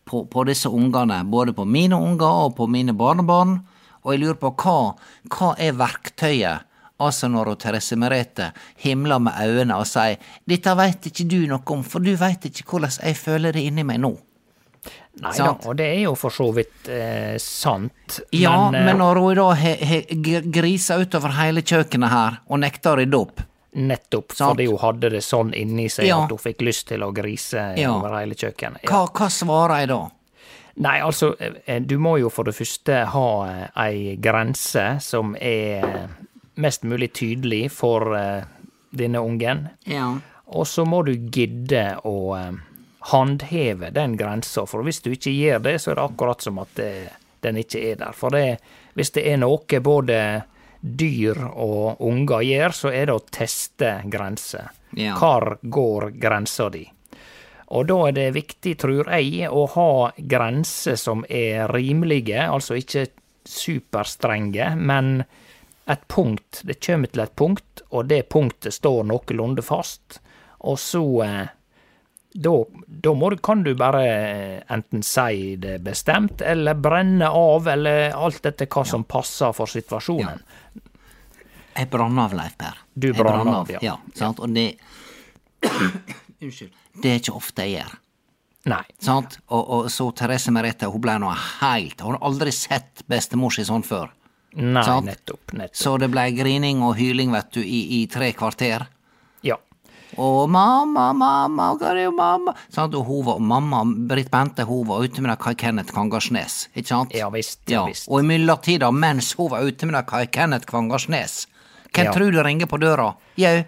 på, 0.05 0.23
på 0.29 0.43
disse 0.47 0.69
ungene, 0.69 1.23
både 1.25 1.53
på 1.53 1.65
mine 1.65 1.97
unger 1.97 2.45
og 2.47 2.55
på 2.59 2.67
mine 2.69 2.93
barnebarn, 2.93 3.59
og 4.03 4.13
jeg 4.13 4.21
lurer 4.21 4.39
på 4.39 4.53
hva, 4.63 4.77
hva 5.33 5.53
er 5.57 5.75
verktøyet, 5.79 6.69
altså 7.03 7.27
når 7.31 7.55
Therese 7.59 7.97
Merete 7.99 8.51
himler 8.83 9.19
med 9.19 9.33
øynene 9.41 9.79
og 9.81 9.87
sier 9.89 10.19
'dette 10.47 10.75
veit 10.77 11.07
ikke 11.09 11.25
du 11.27 11.39
noe 11.47 11.63
om, 11.65 11.83
for 11.83 11.99
du 11.99 12.13
veit 12.15 12.45
ikke 12.45 12.63
hvordan 12.69 12.93
jeg 13.01 13.17
føler 13.17 13.51
det 13.51 13.65
inni 13.65 13.83
meg 13.83 13.99
nå'. 13.99 14.15
Nei 15.21 15.31
da, 15.37 15.51
og 15.53 15.75
det 15.77 15.85
er 15.85 15.99
jo 16.07 16.15
for 16.17 16.33
så 16.33 16.47
vidt 16.55 16.87
eh, 16.89 17.35
sant. 17.37 18.19
Ja, 18.33 18.69
men, 18.73 18.87
eh, 18.89 18.95
når 18.97 19.19
hun 19.21 19.35
da 19.37 19.49
har 19.53 20.41
grisa 20.55 20.97
utover 21.03 21.35
hele 21.37 21.61
kjøkkenet 21.61 22.09
her 22.09 22.39
og 22.49 22.59
nekter 22.63 22.95
å 22.95 23.01
rydde 23.03 23.19
opp, 23.19 23.43
Nettopp 23.73 24.35
Sant. 24.37 24.51
fordi 24.51 24.67
hun 24.69 24.77
hadde 24.77 25.09
det 25.09 25.23
sånn 25.25 25.53
inni 25.57 25.87
seg 25.89 26.05
Ja. 26.05 26.19
at 26.23 26.29
hun 26.29 26.37
fikk 26.37 26.59
lyst 26.61 26.87
til 26.91 27.01
å 27.01 27.11
grise 27.13 27.73
Ja. 27.77 27.91
over 27.95 28.19
hele 28.19 28.35
kjøkkenet. 28.35 28.83
Ja. 28.83 28.89
hva, 28.89 29.07
hva 29.09 29.29
svarer 29.33 29.79
jeg 29.79 29.87
da? 29.89 30.01
Nei, 30.75 30.99
altså, 31.01 31.35
eh, 31.39 31.79
du 31.79 31.97
må 31.97 32.19
jo 32.19 32.29
for 32.29 32.43
det 32.43 32.55
første 32.55 33.05
ha 33.05 33.45
eh, 33.45 33.67
ei 33.77 34.15
grense 34.17 34.99
som 35.01 35.35
er 35.39 36.09
mest 36.55 36.83
mulig 36.83 37.13
tydelig 37.13 37.71
for 37.71 38.13
uh, 38.13 38.43
denne 38.93 39.17
ungen. 39.21 39.69
Ja. 39.89 40.19
Og 40.53 40.67
så 40.69 40.85
må 40.85 41.03
du 41.05 41.15
gidde 41.15 41.97
å 42.05 42.15
eh, 42.37 42.51
håndheve 43.11 43.89
den 43.91 44.17
grensa, 44.17 44.65
for 44.69 44.85
hvis 44.85 45.01
du 45.03 45.11
ikke 45.11 45.33
gjør 45.33 45.59
det, 45.65 45.75
så 45.81 45.91
er 45.91 45.99
det 45.99 46.07
akkurat 46.07 46.45
som 46.45 46.61
at 46.63 46.71
det, 46.79 46.93
den 47.43 47.59
ikke 47.59 47.81
er 47.91 47.99
der. 47.99 48.15
For 48.15 48.31
det, 48.31 48.57
hvis 48.95 49.11
det 49.15 49.25
er 49.27 49.41
noe 49.41 49.83
både 49.83 50.19
dyr 50.83 51.39
og 51.51 52.01
unger 52.03 52.43
gjør, 52.47 52.75
så 52.75 52.91
er 52.91 53.07
det 53.07 53.15
å 53.15 53.25
teste 53.31 53.95
grenser. 54.11 54.71
Ja. 54.95 55.15
Hvor 55.19 55.57
går 55.61 56.11
grensa 56.21 56.69
di? 56.71 56.83
Og 57.73 57.87
da 57.89 57.97
er 58.07 58.15
det 58.15 58.33
viktig, 58.35 58.75
tror 58.79 59.07
jeg, 59.09 59.47
å 59.49 59.65
ha 59.73 59.91
grenser 60.17 60.99
som 60.99 61.23
er 61.29 61.71
rimelige, 61.73 62.43
altså 62.45 62.77
ikke 62.77 63.07
superstrenge, 63.49 64.75
men 64.77 65.23
et 65.89 66.03
punkt. 66.07 66.61
Det 66.63 66.77
kommer 66.83 67.11
til 67.11 67.23
et 67.23 67.35
punkt, 67.35 67.83
og 67.89 68.07
det 68.11 68.27
punktet 68.31 68.75
står 68.75 69.07
noenlunde 69.09 69.65
fast. 69.65 70.19
Og 70.69 70.77
så 70.79 71.03
eh, 71.25 71.51
da, 72.33 72.53
da 72.87 73.13
må 73.13 73.29
kan 73.43 73.63
du 73.63 73.73
bare 73.77 74.03
enten 74.71 75.03
si 75.05 75.55
det 75.61 75.79
bestemt, 75.85 76.41
eller 76.41 76.73
brenne 76.73 77.29
av, 77.29 77.67
eller 77.67 78.15
alt 78.17 78.45
etter 78.49 78.69
hva 78.69 78.85
som 78.87 79.05
passer 79.05 79.53
for 79.53 79.69
situasjonen. 79.69 80.41
Jeg 81.73 81.89
brann 81.89 82.19
av, 82.21 82.33
Leif 82.37 82.57
Per. 82.57 82.79
Du 82.93 83.11
brann 83.17 83.47
av, 83.47 83.55
av, 83.63 83.71
ja. 83.73 83.81
ja. 83.81 83.97
sant? 84.17 84.41
Og 84.43 84.53
det 84.53 84.73
Unnskyld. 86.43 86.73
Det 87.01 87.09
er 87.09 87.21
ikke 87.21 87.33
ofte 87.37 87.65
jeg 87.65 87.79
gjør. 87.79 87.93
Nei. 88.69 88.83
Sant? 89.03 89.39
Og, 89.49 89.63
og 89.75 89.87
så 89.91 90.07
Therese 90.15 90.53
Merete, 90.55 90.87
hun 90.91 91.01
ble 91.03 91.17
nå 91.19 91.31
helt 91.33 92.03
Hun 92.03 92.15
har 92.15 92.21
aldri 92.29 92.53
sett 92.55 93.03
bestemor 93.11 93.51
si 93.55 93.65
sånn 93.67 93.83
før. 93.83 94.11
Nei, 94.53 94.83
Sant. 94.85 95.07
nettopp. 95.09 95.55
nettopp. 95.57 95.79
Så 95.79 95.95
det 95.97 96.11
ble 96.13 96.27
grining 96.37 96.83
og 96.85 96.93
hyling, 96.99 97.33
vet 97.33 97.49
du, 97.57 97.63
i, 97.65 97.81
i 97.97 98.03
tre 98.11 98.29
kvarter. 98.37 98.85
Og 100.17 100.49
mamma, 100.49 101.07
mamma, 101.13 101.71
hva 101.79 101.89
er 101.91 101.95
det 102.03 102.07
mamma? 102.15 102.53
Sant? 102.69 102.93
Og 102.95 103.05
hun 103.07 103.23
var, 103.25 103.39
mamma, 103.39 103.83
Britt 104.09 104.29
Bente, 104.31 104.63
hun 104.69 104.87
var 104.87 105.03
ute 105.05 105.21
med 105.21 105.31
det 105.33 105.39
Kai 105.43 105.53
Kenneth 105.55 105.93
Kvangarsnes, 105.93 106.67
ikke 106.75 106.87
sant? 106.91 107.13
Ja 107.17 107.29
visst, 107.33 107.61
ja 107.71 107.85
visst. 107.87 108.07
Og 108.11 108.19
i 108.21 108.27
mellomtida, 108.27 108.91
mens 108.91 109.33
hun 109.39 109.49
var 109.51 109.65
ute 109.65 109.85
med 109.89 109.95
det 109.97 110.05
Kai 110.09 110.25
Kenneth 110.27 110.65
Kvangarsnes, 110.69 111.47
hvem 111.93 112.05
Ja. 112.05 112.13
tror 112.13 112.31
du 112.31 112.43
ringer 112.43 112.65
på 112.69 112.77
døra? 112.81 113.13
Jau, 113.37 113.63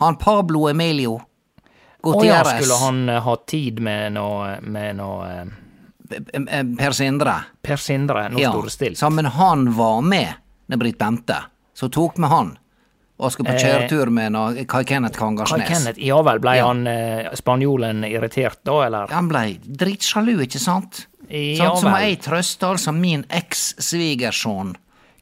han 0.00 0.16
Pablo 0.16 0.68
Emilio 0.68 1.20
Å 2.02 2.24
ja, 2.24 2.44
skulle 2.44 2.76
han 2.78 3.08
eh, 3.08 3.20
ha 3.20 3.36
tid 3.50 3.80
med 3.82 4.12
noe, 4.14 4.60
med 4.62 4.96
noe 4.96 5.26
eh, 6.10 6.62
Per 6.78 6.92
Sindre. 6.94 7.34
Per 7.60 7.76
Sindre, 7.76 8.28
nå 8.30 8.38
Ja, 8.40 8.52
står 8.52 8.64
det 8.68 8.72
stilt. 8.72 9.02
Ja, 9.02 9.10
men 9.10 9.26
han 9.26 9.72
var 9.74 10.00
med 10.02 10.34
med 10.68 10.78
Britt 10.78 10.98
Bente, 10.98 11.36
så 11.74 11.88
tok 11.88 12.16
med 12.18 12.30
han. 12.30 12.58
Og 13.18 13.32
skulle 13.34 13.50
på 13.50 13.58
kjøretur 13.58 14.12
med 14.14 14.30
noe 14.36 14.64
Kai 14.70 14.84
Kenneth 14.86 15.18
Kai 15.18 15.64
Kenneth, 15.66 15.98
ja 15.98 16.20
vel, 16.22 16.38
ble 16.42 16.54
Ja. 16.54 16.68
han 16.68 16.86
eh, 16.86 17.32
spanjolen 17.34 18.04
irritert 18.06 18.60
da, 18.62 18.76
eller? 18.86 19.10
Han 19.10 19.30
blei 19.30 19.58
dritsjalu, 19.58 20.36
ikke 20.46 20.60
sant? 20.62 21.08
Ja 21.28 21.72
sant? 21.72 21.82
Så 21.82 21.90
må 21.90 21.98
jeg 22.04 22.20
trøste 22.24 22.70
altså 22.70 22.94
min 22.94 23.24
eks-svigersønn 23.28 24.76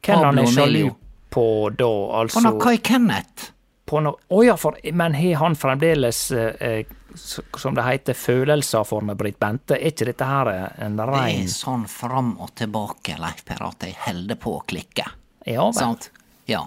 Hvem 0.04 0.22
han 0.22 0.38
er 0.38 0.52
sjalu 0.52 0.84
på 1.32 1.46
da, 1.72 1.88
På 1.88 2.20
altså? 2.20 2.44
noe 2.44 2.60
Kai 2.62 2.76
Kenneth. 2.84 3.50
Å 3.86 4.00
no 4.02 4.12
oh, 4.28 4.42
ja, 4.44 4.56
for, 4.58 4.76
men 4.92 5.14
har 5.14 5.40
han 5.40 5.56
fremdeles, 5.56 6.30
eh, 6.34 6.54
eh, 6.60 6.94
som 7.14 7.74
det 7.74 7.84
heter, 7.86 8.18
følelser 8.18 8.84
for 8.84 9.00
med 9.06 9.16
Britt 9.16 9.38
Bente? 9.40 9.78
Er 9.78 9.94
ikke 9.94 10.10
dette 10.10 10.26
her 10.28 10.50
en 10.84 10.96
Det 10.98 11.06
er 11.06 11.48
sånn 11.48 11.86
fram 11.88 12.34
og 12.42 12.52
tilbake, 12.58 13.16
Leif 13.22 13.44
Per, 13.46 13.62
at 13.70 13.86
jeg 13.86 13.96
holder 14.04 14.40
på 14.42 14.56
å 14.58 14.64
klikke. 14.66 15.06
Ja 15.46 15.68
vel. 15.70 15.78
Sant? 15.78 16.10
Ja. 16.50 16.66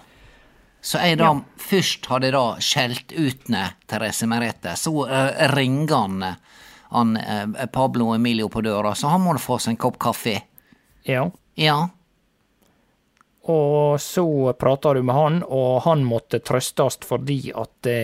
Så 0.81 1.01
jeg 1.03 1.19
da 1.19 1.33
først 1.59 2.07
hadde 2.07 2.31
da 2.31 2.43
skjelt 2.63 3.11
ut 3.11 3.49
ned 3.51 3.75
Therese 3.89 4.27
Merete, 4.31 4.77
så 4.79 4.93
uh, 5.09 5.47
ringer 5.51 5.95
han, 5.95 6.23
eh, 6.23 6.65
han 6.95 7.15
uh, 7.19 7.65
Pablo 7.73 8.13
Emilio 8.15 8.47
på 8.49 8.63
døra, 8.63 8.95
så 8.95 9.11
han 9.11 9.25
må 9.25 9.35
da 9.35 9.43
få 9.43 9.59
seg 9.59 9.75
en 9.75 9.81
kopp 9.83 9.99
kaffe. 9.99 10.37
Ja. 11.03 11.27
Ja. 11.59 11.89
Og 13.49 14.01
så 14.01 14.53
prata 14.59 14.93
du 14.93 15.01
med 15.03 15.15
han, 15.15 15.37
og 15.43 15.81
han 15.83 16.03
måtte 16.05 16.39
trøstast 16.45 17.07
fordi 17.07 17.49
at 17.57 17.71
det 17.83 17.99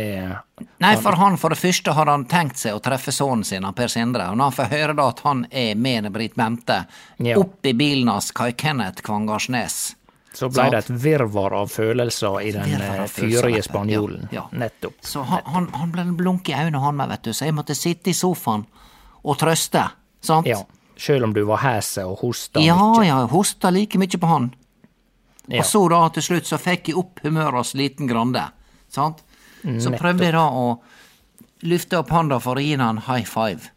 Nei, 0.81 0.93
for 1.03 1.19
han 1.19 1.35
for 1.37 1.51
det 1.51 1.59
første 1.59 1.93
har 1.93 2.09
han 2.09 2.23
tenkt 2.31 2.57
seg 2.57 2.77
å 2.77 2.81
treffe 2.83 3.11
sønnen 3.13 3.43
sin, 3.45 3.67
Per 3.75 3.91
Sindre, 3.91 4.29
og 4.31 4.39
når 4.39 4.49
han 4.49 4.55
får 4.55 4.71
høre 4.71 4.95
da 4.97 5.09
at 5.11 5.21
han 5.27 5.43
er 5.51 5.75
med 5.75 6.09
Britt 6.15 6.35
Bente, 6.39 6.85
Ja. 7.19 7.37
opp 7.39 7.67
i 7.67 7.75
bilen 7.75 8.09
hans 8.09 8.31
Kai 8.31 8.51
Kenneth 8.51 9.03
Kvangarsnes 9.03 9.95
Så 10.35 10.49
blei 10.51 10.67
det 10.73 10.81
et 10.83 10.89
virvar 11.03 11.53
av 11.55 11.69
følelser 11.71 12.39
i 12.43 12.51
den 12.55 12.73
eh, 12.81 13.05
fyrige 13.07 13.61
spanjolen. 13.63 14.27
Ja, 14.31 14.41
ja. 14.51 14.57
Nettopp. 14.65 14.97
Så 15.05 15.23
han, 15.29 15.41
han, 15.53 15.69
han 15.79 15.93
ble 15.95 16.03
blunk 16.19 16.49
i 16.51 16.55
øynene, 16.57 16.81
han 16.83 16.97
meg, 16.99 17.09
vet 17.13 17.23
du, 17.29 17.33
så 17.33 17.47
jeg 17.47 17.55
måtte 17.55 17.75
sitte 17.77 18.11
i 18.11 18.17
sofaen 18.17 18.65
og 19.23 19.37
trøste, 19.41 19.85
sant? 20.21 20.47
Ja. 20.51 20.59
Sjøl 20.99 21.23
om 21.27 21.33
du 21.35 21.41
var 21.47 21.59
hese 21.63 22.05
og 22.07 22.21
hosta 22.23 22.61
Ja, 22.63 22.75
mye? 22.79 23.07
ja, 23.09 23.17
hosta 23.31 23.71
like 23.73 23.99
mye 23.99 24.19
på 24.19 24.27
han. 24.31 24.49
Ja. 25.47 25.59
Og 25.61 25.65
så 25.67 25.81
da 25.91 26.01
til 26.15 26.23
slutt 26.23 26.47
så 26.49 26.57
fikk 26.61 26.87
jeg 26.91 26.97
opp 26.99 27.19
humøret 27.25 27.59
hos 27.59 27.73
liten 27.77 28.07
Grande. 28.09 28.45
Sant? 28.89 29.23
Så 29.81 29.91
prøvde 29.97 30.23
jeg 30.27 30.35
da 30.37 30.45
å 30.55 30.65
løfte 31.65 31.99
opp 31.99 32.11
handa 32.15 32.37
for 32.43 32.59
å 32.59 32.63
gi 32.63 32.75
han 32.77 32.85
en 32.95 33.01
high 33.07 33.25
five. 33.27 33.71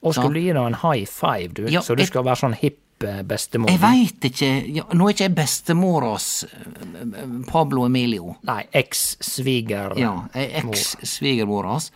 Og 0.00 0.14
skulle 0.16 0.40
du 0.40 0.46
gi 0.46 0.52
deg 0.56 0.62
en 0.64 0.78
high 0.80 1.04
five, 1.06 1.52
du? 1.54 1.66
Ja, 1.68 1.82
så 1.84 1.94
du 1.94 2.02
skal 2.08 2.24
være 2.24 2.40
sånn 2.40 2.56
hipp 2.56 2.79
bestemor? 3.24 3.70
Jeg 3.70 3.80
veit 3.82 4.26
ikke 4.30 4.48
Nå 4.96 5.06
er 5.08 5.14
ikke 5.14 5.26
jeg 5.28 5.34
bestemoras 5.36 6.26
eh, 6.44 7.36
Pablo 7.48 7.84
Emilio. 7.88 8.34
Nei, 8.48 8.62
eks-sviger... 8.82 9.94
Ja, 10.00 10.14
jeg 10.34 10.50
er 10.50 10.68
eks-svigermor 10.68 11.68
hans. 11.70 11.90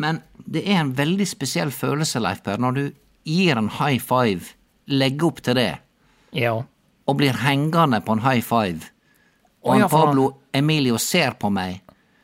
Men 0.00 0.22
det 0.46 0.64
er 0.66 0.80
en 0.80 0.94
veldig 0.96 1.26
spesiell 1.28 1.70
følelse, 1.74 2.20
Leif 2.22 2.42
Per, 2.46 2.58
når 2.62 2.76
du 2.78 2.82
gir 3.28 3.58
en 3.60 3.68
high 3.80 4.00
five, 4.02 4.54
legger 4.90 5.26
opp 5.30 5.42
til 5.46 5.54
det, 5.58 5.72
Ja. 6.32 6.54
og 7.06 7.16
blir 7.18 7.36
hengende 7.42 8.00
på 8.06 8.12
en 8.16 8.22
high 8.24 8.42
five, 8.42 8.90
og 9.62 9.78
ja, 9.78 9.88
Pablo 9.90 10.30
Emilio 10.54 10.96
ser 10.98 11.34
på 11.38 11.50
meg 11.52 11.80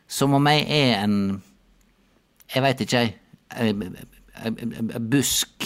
som 0.08 0.32
om 0.38 0.46
jeg 0.46 0.62
er 0.70 1.02
en 1.04 1.42
Jeg 2.54 2.62
veit 2.62 2.80
ikke, 2.80 3.00
jeg. 3.02 3.14
Busk. 5.10 5.64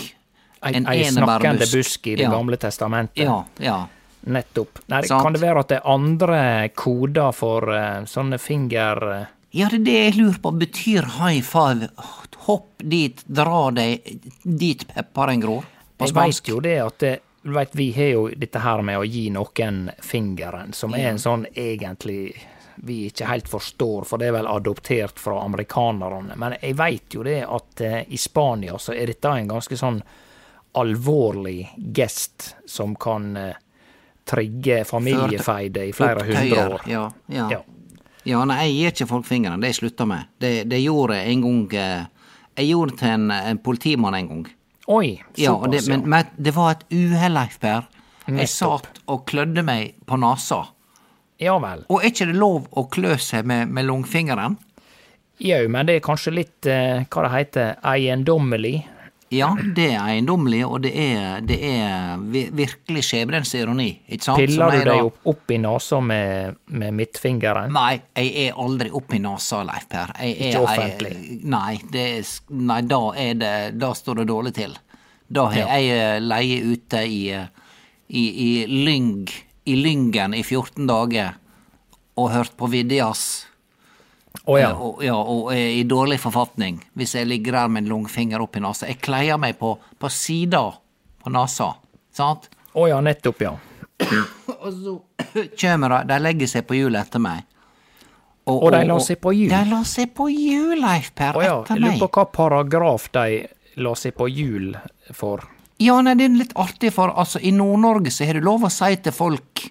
En 0.63 0.87
ei 0.93 1.05
snakkende 1.09 1.67
busk 1.73 2.07
i 2.07 2.17
Det 2.17 2.23
Ja. 2.23 2.31
gamle 2.31 2.57
testamentet. 2.57 3.25
Ja, 3.25 3.45
ja. 3.59 3.87
Nettopp. 4.21 4.79
Nei, 4.87 5.03
kan 5.09 5.33
det 5.33 5.41
være 5.41 5.61
at 5.61 5.69
det 5.69 5.77
er 5.81 5.89
andre 5.89 6.69
koder 6.77 7.33
for 7.33 7.65
uh, 7.73 8.05
sånne 8.05 8.39
finger... 8.39 9.01
Uh... 9.01 9.27
Ja, 9.51 9.69
det 9.73 9.81
er 9.81 9.85
det 9.85 9.95
jeg 9.97 10.17
lurer 10.19 10.39
på. 10.43 10.53
Betyr 10.61 11.09
high 11.17 11.41
five 11.43 11.89
hopp 12.47 12.69
dit, 12.79 13.23
dra 13.27 13.71
deg 13.75 14.05
dit 14.43 14.87
pepperen 14.95 15.41
gror? 15.41 15.65
På 15.97 16.09
Jeg 16.09 16.17
veit 16.17 16.49
jo 16.49 16.61
det 16.65 16.77
at 16.85 16.99
det, 17.03 17.17
vet, 17.43 17.75
Vi 17.77 17.91
har 17.97 18.13
jo 18.15 18.29
dette 18.37 18.63
her 18.63 18.83
med 18.83 19.01
å 19.01 19.05
gi 19.05 19.29
noen 19.33 19.91
fingeren, 20.05 20.73
som 20.77 20.95
er 20.95 21.11
en 21.11 21.21
sånn 21.21 21.47
egentlig 21.55 22.35
vi 22.81 23.03
ikke 23.11 23.27
helt 23.29 23.49
forstår, 23.49 24.07
for 24.09 24.21
det 24.21 24.31
er 24.31 24.39
vel 24.39 24.49
adoptert 24.49 25.19
fra 25.21 25.43
amerikanerne. 25.45 26.37
Men 26.41 26.55
jeg 26.63 26.79
veit 26.79 27.13
jo 27.13 27.25
det 27.27 27.43
at 27.45 27.83
uh, 27.85 28.01
i 28.09 28.21
Spania 28.21 28.79
så 28.81 28.97
er 28.97 29.13
dette 29.13 29.33
en 29.37 29.51
ganske 29.51 29.77
sånn 29.77 30.01
alvorlig 30.73 31.69
gest 31.77 32.55
som 32.67 32.95
kan 32.97 33.37
eh, 33.37 33.57
trigge 34.25 34.85
familiefeide 34.85 35.89
i 35.91 35.93
flere 35.93 36.25
hundre 36.27 36.67
år. 36.67 36.81
Ja, 36.87 37.13
ja. 37.27 37.49
Ja. 37.51 37.61
ja. 38.25 38.45
nei, 38.45 38.61
jeg 38.69 38.77
gir 38.77 38.95
ikke 38.95 39.11
folk 39.11 39.27
fingeren. 39.27 39.61
Det 39.63 39.73
jeg 39.73 39.81
slutta 39.81 40.07
med. 40.07 40.31
Det, 40.39 40.53
det 40.71 40.83
gjorde 40.85 41.19
jeg 41.19 41.35
en 41.35 41.47
gang 41.47 41.61
eh, 41.75 42.09
Jeg 42.61 42.73
gjorde 42.73 42.93
det 42.93 42.99
til 43.01 43.15
en, 43.15 43.31
en 43.31 43.59
politimann 43.59 44.15
en 44.19 44.29
gang. 44.29 44.49
Oi, 44.91 45.21
Ja, 45.39 45.55
og 45.55 45.71
det, 45.71 45.85
men, 45.89 46.03
men 46.11 46.31
det 46.37 46.55
var 46.57 46.75
et 46.75 46.85
uhell, 46.91 47.35
Leif 47.37 47.61
Per. 47.63 47.87
Jeg 48.31 48.51
satt 48.51 49.01
og 49.11 49.25
klødde 49.27 49.63
meg 49.67 49.95
på 50.07 50.19
nesa. 50.21 50.65
Ja 51.41 51.57
vel. 51.63 51.87
Og 51.89 52.03
er 52.03 52.11
ikke 52.11 52.27
det 52.29 52.37
lov 52.37 52.67
å 52.77 52.85
klø 52.93 53.15
seg 53.19 53.47
med, 53.49 53.71
med 53.73 53.87
langfingeren? 53.89 54.59
Jau, 55.41 55.63
men 55.73 55.89
det 55.89 55.97
er 55.97 56.05
kanskje 56.05 56.35
litt, 56.37 56.67
eh, 56.69 57.07
hva 57.09 57.25
det 57.25 57.31
heter, 57.33 57.71
eiendommelig. 57.87 58.83
Ja, 59.31 59.53
det 59.77 59.85
er 59.93 60.01
eiendommelig, 60.03 60.65
og 60.67 60.81
det 60.83 60.91
er, 60.99 61.41
det 61.47 61.57
er 61.63 62.19
virkelig 62.59 63.05
skjebnens 63.07 63.53
ironi, 63.55 63.87
ikke 64.11 64.27
sant? 64.27 64.41
Piller 64.43 64.73
du 64.75 64.79
deg 64.89 65.03
opp, 65.07 65.21
opp 65.31 65.53
i 65.55 65.59
nesa 65.63 66.01
med, 66.03 66.57
med 66.67 66.97
midtfingeren? 66.99 67.71
Nei, 67.71 68.01
jeg 68.19 68.49
er 68.49 68.59
aldri 68.59 68.91
opp 68.91 69.15
i 69.15 69.21
nesa, 69.23 69.61
Leif 69.69 69.87
Per. 69.93 70.11
Er, 70.19 70.33
Ikke 70.49 70.65
offentlig? 70.65 71.13
Jeg, 71.15 71.39
nei, 71.55 71.77
det 71.95 72.07
er, 72.17 72.33
nei, 72.59 72.81
da 72.91 73.01
det 73.39 73.53
Da 73.79 73.93
står 73.95 74.23
det 74.23 74.27
dårlig 74.33 74.55
til. 74.59 74.75
Da 75.31 75.47
har 75.53 75.61
Ja. 75.61 75.79
jeg 75.79 75.95
eh, 75.95 76.19
leie 76.27 76.59
ute 76.73 77.05
i, 77.07 77.21
eh, 77.31 77.47
i, 78.11 78.25
i 78.49 78.67
Lyng, 78.67 79.29
i 79.71 79.77
Lyngen 79.79 80.35
i 80.35 80.43
14 80.43 80.89
dager 80.91 81.37
og 82.19 82.33
hørt 82.35 82.57
på 82.59 82.67
Vidjas. 82.67 83.47
Å 84.47 84.57
ja. 84.59 84.71
Og, 84.79 85.03
ja, 85.05 85.17
og 85.19 85.51
er 85.53 85.75
i 85.81 85.83
dårlig 85.89 86.21
forfatning 86.23 86.79
hvis 86.99 87.17
jeg 87.19 87.29
ligger 87.29 87.59
der 87.59 87.73
med 87.73 87.85
en 87.85 87.93
langfinger 87.97 88.45
i 88.47 88.63
nesa. 88.63 88.89
Jeg 88.89 89.01
kleier 89.03 89.41
meg 89.41 89.59
på, 89.59 89.75
på 89.99 90.11
sida 90.13 90.63
på 91.21 91.33
nesa, 91.35 91.73
sant? 92.15 92.49
Å 92.73 92.87
ja, 92.89 93.01
nettopp, 93.05 93.43
ja. 93.43 93.55
Og 94.65 94.71
så 94.73 94.97
kjem 95.61 95.89
de, 95.91 96.03
de 96.09 96.21
legger 96.23 96.51
seg 96.51 96.67
på 96.69 96.79
hjul 96.79 96.99
etter 96.99 97.23
meg. 97.23 97.47
Og 98.51 98.71
de 98.73 98.83
la 98.89 98.99
seg 99.05 99.21
på 99.23 99.33
hjul? 99.37 99.51
De 99.53 99.63
la 99.71 99.81
seg 99.87 100.13
på 100.17 100.27
hjul, 100.33 100.75
Leif 100.81 101.13
Per, 101.19 101.37
oh, 101.37 101.45
ja. 101.45 101.57
etter 101.61 101.77
Jeg 101.77 101.85
lurer 101.85 102.01
på 102.01 102.11
hva 102.17 102.27
paragraf 102.35 103.09
de 103.15 103.43
la 103.81 103.95
seg 103.99 104.17
på 104.17 104.29
hjul 104.31 104.73
for. 105.15 105.45
Ja, 105.81 105.97
nei, 106.05 106.17
det 106.19 106.27
er 106.27 106.41
litt 106.43 106.57
artig, 106.61 106.93
for 106.97 107.13
altså, 107.17 107.41
i 107.41 107.53
Nord-Norge 107.57 108.13
så 108.13 108.27
har 108.29 108.37
du 108.37 108.45
lov 108.45 108.67
å 108.67 108.73
si 108.73 108.91
til 109.01 109.15
folk 109.17 109.69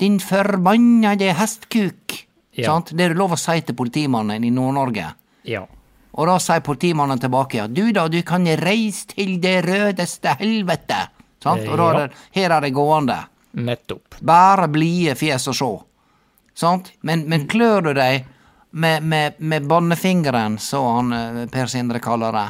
Din 0.00 0.18
forbannede 0.20 1.30
hestkuk. 1.38 2.16
Ja. 2.52 2.68
Sant? 2.68 2.92
Det 2.92 3.04
er 3.04 3.14
det 3.14 3.20
lov 3.20 3.32
å 3.36 3.40
si 3.40 3.60
til 3.64 3.76
politimannen 3.76 4.44
i 4.44 4.50
Nord-Norge. 4.52 5.06
Ja. 5.48 5.64
Og 6.12 6.28
da 6.28 6.36
sier 6.42 6.60
politimannen 6.64 7.20
tilbake 7.20 7.62
at 7.64 7.72
du 7.72 7.86
da, 7.96 8.04
du 8.12 8.20
kan 8.26 8.44
reise 8.60 9.08
til 9.14 9.38
det 9.40 9.62
rødeste 9.64 10.36
helvete. 10.42 11.06
Sant? 11.42 11.64
Og 11.64 11.78
da 11.80 11.86
er 11.88 12.00
det, 12.02 12.20
her 12.36 12.56
er 12.58 12.66
det 12.66 12.74
gående. 12.76 13.16
Nettopp. 13.64 14.18
Bare 14.20 14.68
blide 14.72 15.16
fjes 15.18 15.48
å 15.48 15.56
sjå. 15.56 15.72
Sant? 16.56 16.92
Men, 17.00 17.24
men 17.32 17.48
klør 17.48 17.88
du 17.88 17.92
deg 17.96 18.26
med, 18.72 19.02
med, 19.08 19.40
med 19.40 19.66
bannefingeren, 19.68 20.58
så 20.60 20.82
han 20.98 21.12
eh, 21.16 21.40
Per 21.52 21.68
Sindre 21.72 22.00
kaller 22.00 22.36
det, 22.36 22.46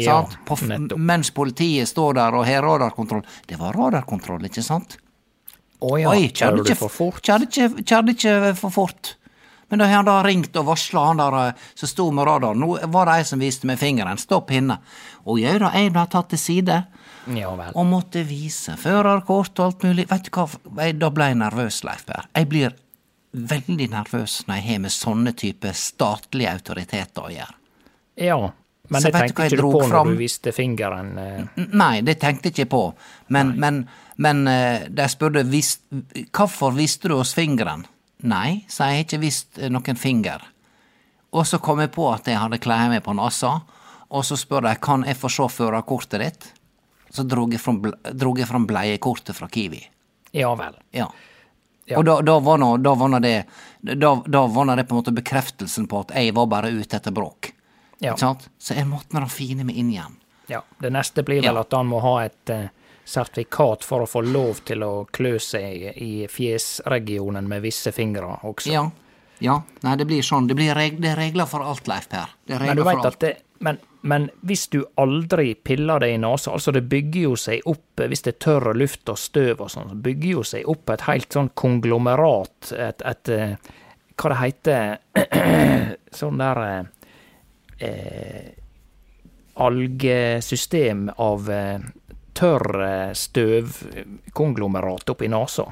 Ja, 0.00 0.20
sant? 0.22 0.38
På, 0.48 0.56
mens 0.96 1.30
politiet 1.30 1.88
står 1.88 2.16
der 2.20 2.36
og 2.36 2.46
har 2.48 2.64
radarkontroll. 2.64 3.24
Det 3.48 3.58
var 3.60 3.76
radarkontroll, 3.76 4.44
ikke 4.48 4.64
sant? 4.64 4.98
Å 5.80 5.96
ja. 6.00 6.12
Oi, 6.12 6.30
Kjører 6.32 6.60
du 6.60 6.64
ikke, 6.64 6.78
for 6.80 6.92
fort? 6.92 7.20
Kjørte 7.24 7.48
ikke, 7.48 8.00
ikke 8.16 8.54
for 8.60 8.72
fort. 8.74 9.16
Men 9.68 9.78
da 9.82 9.86
har 9.88 9.96
han 9.98 10.06
da 10.06 10.20
ringt 10.22 10.54
og 10.56 10.66
varsla 10.68 11.06
han 11.08 11.18
der 11.18 11.36
eh, 11.48 11.64
som 11.74 11.90
sto 11.90 12.04
med 12.14 12.26
radaren. 12.28 12.60
Nå 12.62 12.76
var 12.94 13.08
det 13.10 13.16
ei 13.18 13.24
som 13.26 13.40
viste 13.42 13.66
med 13.66 13.80
fingeren. 13.80 14.18
Stopp 14.20 14.50
hinne. 14.54 14.78
Og 15.26 15.40
jau 15.42 15.56
da, 15.58 15.72
jeg 15.74 15.90
ble 15.94 16.04
tatt 16.12 16.28
til 16.34 16.38
side 16.38 16.80
Ja 17.34 17.48
og 17.50 17.86
måtte 17.90 18.22
vise 18.22 18.76
førerkort 18.78 19.58
og 19.58 19.64
alt 19.64 19.82
mulig. 19.88 20.04
Vet 20.10 20.28
du 20.28 20.30
hva, 20.36 20.44
jeg, 20.84 20.94
da 21.00 21.08
ble 21.10 21.26
jeg 21.32 21.38
nervøs, 21.40 21.80
Leif 21.88 22.04
Per. 22.06 22.28
Jeg 22.38 22.46
blir 22.52 22.76
veldig 23.36 23.88
nervøs 23.90 24.36
når 24.46 24.60
jeg 24.60 24.66
har 24.68 24.78
med 24.84 24.94
sånne 24.94 25.32
type 25.36 25.72
statlige 25.74 26.52
autoriteter 26.54 27.26
å 27.26 27.32
gjøre. 27.34 27.58
Ja, 28.22 28.38
men 28.88 29.02
Så 29.02 29.10
det 29.10 29.18
tenkte 29.18 29.48
ikke 29.50 29.58
du 29.58 29.66
på 29.74 29.82
fram? 29.82 30.06
når 30.06 30.14
du 30.14 30.22
viste 30.22 30.52
fingeren. 30.54 31.10
eh. 31.18 31.66
Nei, 31.74 32.00
det 32.06 32.20
tenkte 32.22 32.48
jeg 32.48 32.54
ikke 32.54 32.70
på. 32.76 32.84
Men, 33.34 33.50
men, 33.58 33.82
men 34.22 34.46
eh, 34.46 34.86
de 34.88 35.08
spurte 35.10 35.42
hvorfor 35.42 36.78
viste 36.78 37.10
du 37.10 37.16
oss 37.18 37.34
fingeren? 37.34 37.82
Nei, 38.26 38.64
sa 38.68 38.90
jeg, 38.90 39.00
har 39.00 39.06
ikke 39.06 39.22
vist 39.22 39.58
eh, 39.60 39.70
noen 39.72 39.98
finger. 39.98 40.44
Og 41.36 41.46
så 41.46 41.60
kom 41.62 41.82
jeg 41.82 41.92
på 41.94 42.08
at 42.12 42.28
jeg 42.30 42.38
hadde 42.40 42.60
klær 42.62 42.88
meg 42.90 43.04
på 43.04 43.14
nesa, 43.16 43.60
og 44.06 44.24
så 44.24 44.38
spør 44.38 44.68
de 44.68 44.74
kan 44.82 45.04
jeg 45.06 45.18
få 45.18 45.30
se 45.32 45.48
førerkortet 45.56 46.22
ditt. 46.22 46.48
Så 47.12 47.24
drog 47.26 47.52
jeg 47.54 47.60
fram, 47.62 47.80
jeg 47.82 48.66
bleiekortet 48.68 49.36
fra 49.36 49.48
Kiwi. 49.48 49.82
Ja 50.36 50.52
vel. 50.58 50.74
Ja. 50.94 51.06
Ja. 51.86 52.00
Og 52.00 52.04
da, 52.04 52.18
da 52.20 52.38
var 52.42 52.58
nå 52.58 52.72
da 52.82 52.96
var 52.98 53.08
nå 53.12 53.20
det 53.22 53.44
da, 53.78 54.16
da 54.26 54.40
var 54.50 54.64
nå 54.66 54.74
det 54.74 54.88
på 54.88 54.96
en 54.96 54.98
måte 54.98 55.14
bekreftelsen 55.14 55.86
på 55.86 56.00
at 56.02 56.16
jeg 56.18 56.34
var 56.34 56.48
bare 56.50 56.72
ute 56.74 56.98
etter 56.98 57.14
bråk. 57.14 57.52
Ja. 58.02 58.16
Så 58.18 58.74
jeg 58.74 58.88
måtte 58.90 59.14
nå 59.14 59.28
fine 59.30 59.64
meg 59.64 59.78
inn 59.78 59.92
igjen. 59.94 60.16
ja. 60.50 60.64
Det 60.82 60.90
neste 60.92 61.22
blir 61.22 61.44
vel 61.46 61.56
at 61.56 61.72
han 61.72 61.86
må 61.86 62.02
ha 62.02 62.16
et 62.24 62.50
eh, 62.52 62.66
sertifikat 63.06 63.84
for 63.86 64.02
å 64.02 64.10
få 64.10 64.22
lov 64.26 64.62
til 64.66 64.82
å 64.82 64.92
klø 65.14 65.36
seg 65.42 65.98
i 66.02 66.26
fjesregionen 66.30 67.46
med 67.48 67.62
visse 67.62 67.92
fingre 67.94 68.38
også. 68.42 68.72
Ja. 68.72 68.84
ja. 69.38 69.60
Nei, 69.86 69.96
det 70.00 70.08
blir 70.10 70.26
sånn. 70.26 70.48
Det, 70.50 70.56
blir 70.58 70.74
reg 70.74 70.98
det 71.02 71.12
er 71.14 71.20
regler 71.20 71.46
for 71.50 71.62
alt, 71.62 71.86
Leif 71.90 72.10
Per. 72.10 72.34
Det 72.46 72.58
er 72.58 72.66
Men 72.66 72.80
du 72.80 72.84
vet 72.88 73.06
at 73.06 73.20
det, 73.22 73.32
men, 73.62 73.78
men 74.02 74.28
hvis 74.46 74.66
du 74.74 74.80
aldri 75.00 75.54
piller 75.54 76.02
det 76.02 76.10
i 76.16 76.18
nesa, 76.20 76.52
altså 76.52 76.74
det 76.74 76.84
bygger 76.90 77.28
jo 77.28 77.38
seg 77.40 77.70
opp, 77.70 78.02
eh, 78.02 78.10
hvis 78.10 78.26
det 78.26 78.34
er 78.34 78.42
tørr 78.48 78.74
luft 78.76 79.12
og 79.12 79.20
støv 79.22 79.62
og 79.64 79.72
sånn, 79.72 79.92
så 79.94 80.02
bygger 80.08 80.30
jo 80.32 80.44
seg 80.50 80.68
opp 80.74 80.92
et 80.92 81.06
helt 81.06 81.38
sånn 81.38 81.52
konglomerat, 81.54 82.72
et, 82.74 83.06
et 83.06 83.32
eh, 83.32 83.74
hva 84.16 84.32
det 84.32 84.42
heter, 84.42 85.96
sånn 86.20 86.40
der 86.40 86.62
eh, 86.66 86.84
eh, 87.86 88.52
algesystem 89.56 91.10
av 91.16 91.50
eh, 91.50 91.80
tørr 92.36 92.80
eh, 92.86 93.12
støvkonglomerat 93.16 95.10
oppi 95.10 95.28
nesa. 95.28 95.64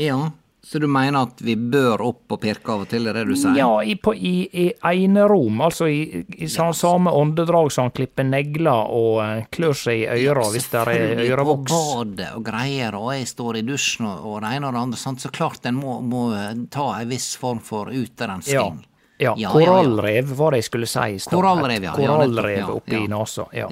Ja, 0.00 0.30
så 0.62 0.78
du 0.78 0.84
mener 0.92 1.22
at 1.24 1.40
vi 1.42 1.54
bør 1.56 2.02
opp 2.04 2.32
og 2.36 2.40
pirke 2.42 2.68
av 2.72 2.82
og 2.84 2.88
til, 2.90 3.06
er 3.08 3.16
det 3.16 3.22
du 3.30 3.32
sier? 3.36 3.54
Ja, 3.56 3.68
i, 3.82 3.94
på, 3.96 4.12
i, 4.14 4.32
i 4.52 4.66
enerom, 5.04 5.60
altså 5.64 5.88
i, 5.88 6.20
i 6.36 6.48
sa- 6.52 6.72
samme 6.76 7.10
åndedrag 7.16 7.70
som 7.72 7.88
han 7.88 7.94
klipper 7.96 8.26
negler 8.28 8.92
og 8.92 9.22
eh, 9.24 9.46
klør 9.52 9.74
seg 9.76 10.04
i 10.04 10.26
øra 10.28 10.44
hvis 10.52 10.68
det 10.72 10.82
er 10.84 11.24
ørevoks. 11.32 11.72
På 11.72 11.80
badet 12.04 12.28
og 12.36 12.44
greier, 12.46 12.96
og 12.98 13.14
jeg 13.16 13.26
står 13.32 13.60
i 13.62 13.64
dusjen 13.66 14.06
og, 14.10 14.26
og 14.34 14.36
det 14.44 14.52
ene 14.58 14.68
og 14.68 14.76
det 14.76 14.84
andre, 14.84 15.00
sant? 15.00 15.24
så 15.24 15.32
klart 15.32 15.64
en 15.70 15.80
må, 15.80 15.96
må 16.04 16.26
eh, 16.36 16.52
ta 16.72 16.86
en 17.00 17.10
viss 17.12 17.32
form 17.40 17.60
for 17.64 17.90
Ja. 17.90 18.04
utrensking. 18.04 18.54
Ja, 18.54 18.86
Ja, 19.20 19.34
ja, 19.36 19.48
ja. 19.48 19.50
korallrev 19.52 20.30
var 20.38 20.54
det 20.54 20.62
jeg 20.62 20.64
skulle 20.70 20.86
si 20.88 21.02
i 21.12 21.18
stad. 21.20 21.34
Korallrev, 21.36 21.82
ja. 21.84 21.90
Ja, 21.92 21.96
Korallrev 21.98 22.56
ja, 22.62 22.68
oppi 22.72 22.96
ja. 22.96 23.08
nesa. 23.12 23.44
Ja. 23.52 23.66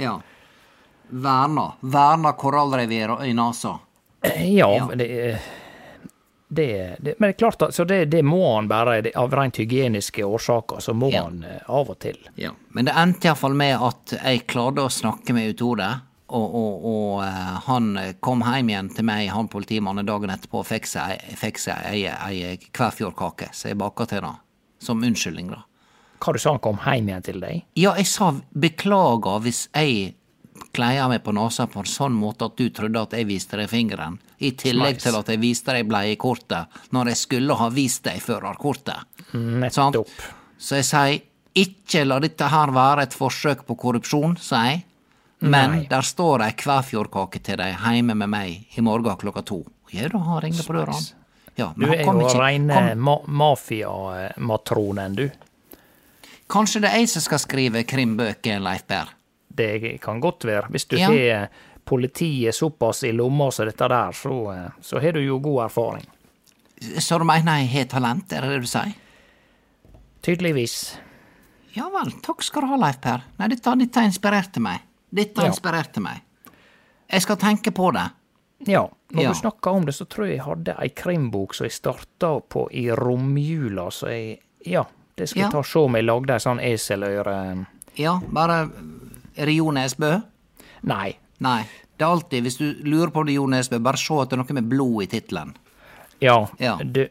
Verna. 1.10 1.72
Verna 1.80 2.32
korallrev 2.32 2.92
i, 2.92 3.32
NASA? 3.32 3.78
Ja, 4.22 4.74
Ja. 4.76 4.88
det, 4.94 5.38
det, 6.48 6.96
det 7.00 7.14
Men 7.18 7.28
det 7.28 7.34
er 7.34 7.38
klart, 7.38 7.62
altså, 7.62 7.84
det, 7.84 8.04
det 8.04 8.22
må 8.24 8.54
han 8.54 8.68
bare 8.68 9.00
det- 9.02 9.16
Av 9.16 9.32
rent 9.34 9.56
hygieniske 9.56 10.24
årsaker, 10.24 10.76
så 10.80 10.92
må 10.94 11.10
Ja. 11.12 11.22
han 11.24 11.44
eh, 11.44 11.60
av 11.70 11.90
og 11.90 11.98
til. 11.98 12.18
Ja. 12.34 12.50
Men 12.72 12.84
det 12.84 12.92
endte 12.96 13.28
iallfall 13.28 13.54
med 13.54 13.76
at 13.82 14.14
jeg 14.24 14.46
klarte 14.46 14.84
å 14.84 14.88
snakke 14.90 15.32
med 15.36 15.54
Utode. 15.54 16.00
Og, 16.28 16.54
og, 16.54 16.84
og 16.84 17.22
eh, 17.24 17.60
han 17.64 17.86
kom 18.20 18.42
hjem 18.44 18.68
igjen 18.68 18.88
til 18.94 19.04
meg, 19.08 19.30
han 19.32 19.48
politimannen, 19.48 20.04
dagen 20.06 20.30
etterpå 20.30 20.60
og 20.60 20.66
fikk 20.68 20.84
seg, 20.86 21.22
ei, 21.88 22.58
kverfjordkake 22.72 23.48
som 23.52 23.62
så 23.62 23.68
jeg 23.72 23.78
baka 23.80 24.04
til 24.10 24.20
det. 24.26 24.34
Som 24.84 25.00
unnskyldning, 25.02 25.48
da. 25.50 25.62
Hva 26.20 26.32
du 26.34 26.38
sa 26.42 26.50
han 26.52 26.60
kom 26.60 26.76
hjem 26.84 27.08
igjen 27.08 27.22
til 27.24 27.40
deg? 27.40 27.62
Ja, 27.78 27.94
jeg 27.96 28.06
sa 28.10 28.32
beklager 28.52 29.40
hvis 29.44 29.68
jeg 29.72 30.14
kleia 30.78 31.08
meg 31.10 31.24
på 31.26 31.34
nesa 31.36 31.66
på 31.70 31.82
en 31.82 31.90
sånn 31.90 32.14
måte 32.16 32.46
at 32.48 32.56
du 32.58 32.68
trodde 32.74 33.02
at 33.02 33.14
jeg 33.18 33.26
viste 33.28 33.58
deg 33.58 33.68
fingeren, 33.70 34.18
i 34.38 34.52
tillegg 34.54 34.96
Smeis. 35.00 35.02
til 35.08 35.18
at 35.18 35.32
jeg 35.34 35.42
viste 35.42 35.74
deg 35.74 35.88
bleiekortet 35.90 36.80
når 36.94 37.10
jeg 37.12 37.18
skulle 37.26 37.56
ha 37.58 37.68
vist 37.74 38.04
deg 38.06 38.20
førerkortet. 38.22 39.02
Nettopp. 39.34 40.08
Så 40.58 40.78
jeg 40.80 40.86
sier 40.88 41.18
ikke 41.58 42.04
la 42.06 42.20
dette 42.22 42.46
her 42.52 42.70
være 42.74 43.02
et 43.08 43.14
forsøk 43.18 43.64
på 43.66 43.74
korrupsjon, 43.82 44.36
sier 44.38 44.70
jeg. 44.72 44.84
Men 45.40 45.70
Nei. 45.70 45.82
der 45.90 46.02
står 46.02 46.42
ei 46.48 46.54
Kvæfjordkake 46.58 47.38
til 47.46 47.60
deg 47.60 47.76
heime 47.84 48.14
med 48.18 48.26
meg 48.32 48.78
i 48.78 48.82
morgen 48.82 49.14
klokka 49.20 49.42
to. 49.46 49.60
Ja, 49.94 50.08
da 50.10 50.18
har 50.18 50.42
ringt 50.42 50.64
på 50.66 50.74
døra. 50.74 50.96
Ja, 51.58 51.72
Du 51.76 51.86
er 51.90 52.02
kom 52.04 52.18
jo 52.20 52.26
ikke 52.26 52.40
reine 52.42 52.94
ma 52.98 53.16
mafiamatronen, 53.26 55.14
du. 55.18 55.28
Kanskje 56.50 56.80
det 56.82 56.90
er 56.90 57.02
jeg 57.02 57.10
som 57.12 57.22
skal 57.22 57.38
skrive 57.42 57.82
krimbøker, 57.86 58.58
Leif 58.64 58.86
Per? 58.88 59.10
Det 59.58 59.98
kan 60.04 60.20
godt 60.22 60.44
være. 60.48 60.68
Hvis 60.70 60.86
du 60.88 60.96
Ja. 60.98 61.08
har 61.10 61.48
politiet 61.84 62.54
såpass 62.54 63.02
i 63.04 63.12
lomma 63.12 63.50
som 63.52 63.66
dette 63.66 63.88
der, 63.88 64.12
så, 64.12 64.34
eh, 64.54 64.70
så 64.80 65.00
har 65.02 65.12
du 65.12 65.20
jo 65.24 65.38
god 65.40 65.64
erfaring. 65.66 66.06
Så 67.00 67.18
du 67.18 67.24
mener 67.24 67.58
jeg 67.58 67.68
har 67.72 67.84
talent, 67.90 68.32
er 68.32 68.40
det 68.44 68.50
det 68.50 68.60
du 68.60 68.66
sier? 68.70 68.94
Tydeligvis. 70.22 70.98
Ja 71.76 71.88
vel, 71.92 72.12
takk 72.24 72.42
skal 72.42 72.62
du 72.64 72.70
ha, 72.72 72.76
Leif 72.80 73.00
Per. 73.04 73.22
Nei, 73.38 73.48
dette, 73.52 73.74
dette 73.78 74.04
inspirerte 74.08 74.60
meg. 74.62 74.80
Dette 75.14 75.42
Ja. 75.44 75.48
inspirerte 75.52 76.00
meg. 76.00 76.22
Jeg 77.10 77.22
skal 77.22 77.36
tenke 77.36 77.70
på 77.72 77.92
det. 77.92 78.10
Ja, 78.66 78.88
når 79.12 79.22
Ja. 79.22 79.28
du 79.28 79.34
snakker 79.34 79.70
om 79.70 79.84
det, 79.86 79.94
så 79.94 80.04
tror 80.06 80.26
jeg 80.26 80.36
jeg 80.38 80.44
hadde 80.46 80.74
ei 80.82 80.88
krimbok 80.88 81.54
som 81.54 81.64
jeg 81.64 81.72
starta 81.72 82.40
på 82.48 82.68
i 82.72 82.88
romjula, 82.90 83.90
så 83.90 84.08
jeg 84.08 84.38
Ja, 84.66 84.84
det 85.16 85.28
skal 85.28 85.38
Ja. 85.40 85.44
jeg 85.46 85.52
ta 85.52 85.58
og 85.58 85.66
se 85.66 85.78
om 85.78 85.94
jeg 85.94 86.04
lagde 86.04 86.30
ei 86.30 86.38
sånn 86.38 86.60
eseløre 86.60 87.66
Ja, 87.96 88.18
bare 88.28 88.70
Er 89.38 89.46
det 89.50 89.54
Jo 89.58 89.70
Nesbø? 89.74 90.10
Nei. 90.90 91.12
Nei. 91.44 91.62
Det 91.98 92.04
er 92.06 92.10
alltid, 92.12 92.42
hvis 92.46 92.58
du 92.60 92.66
lurer 92.86 93.10
på 93.14 93.24
det, 93.26 93.36
Jo 93.38 93.46
Nesbø, 93.50 93.78
bare 93.82 93.98
se 94.00 94.14
at 94.22 94.30
det 94.30 94.38
er 94.38 94.42
noe 94.42 94.56
med 94.58 94.68
blod 94.70 95.02
i 95.06 95.08
tittelen. 95.10 95.54
Ja. 96.22 96.36
Ja. 96.58 96.76
Det, 96.82 97.08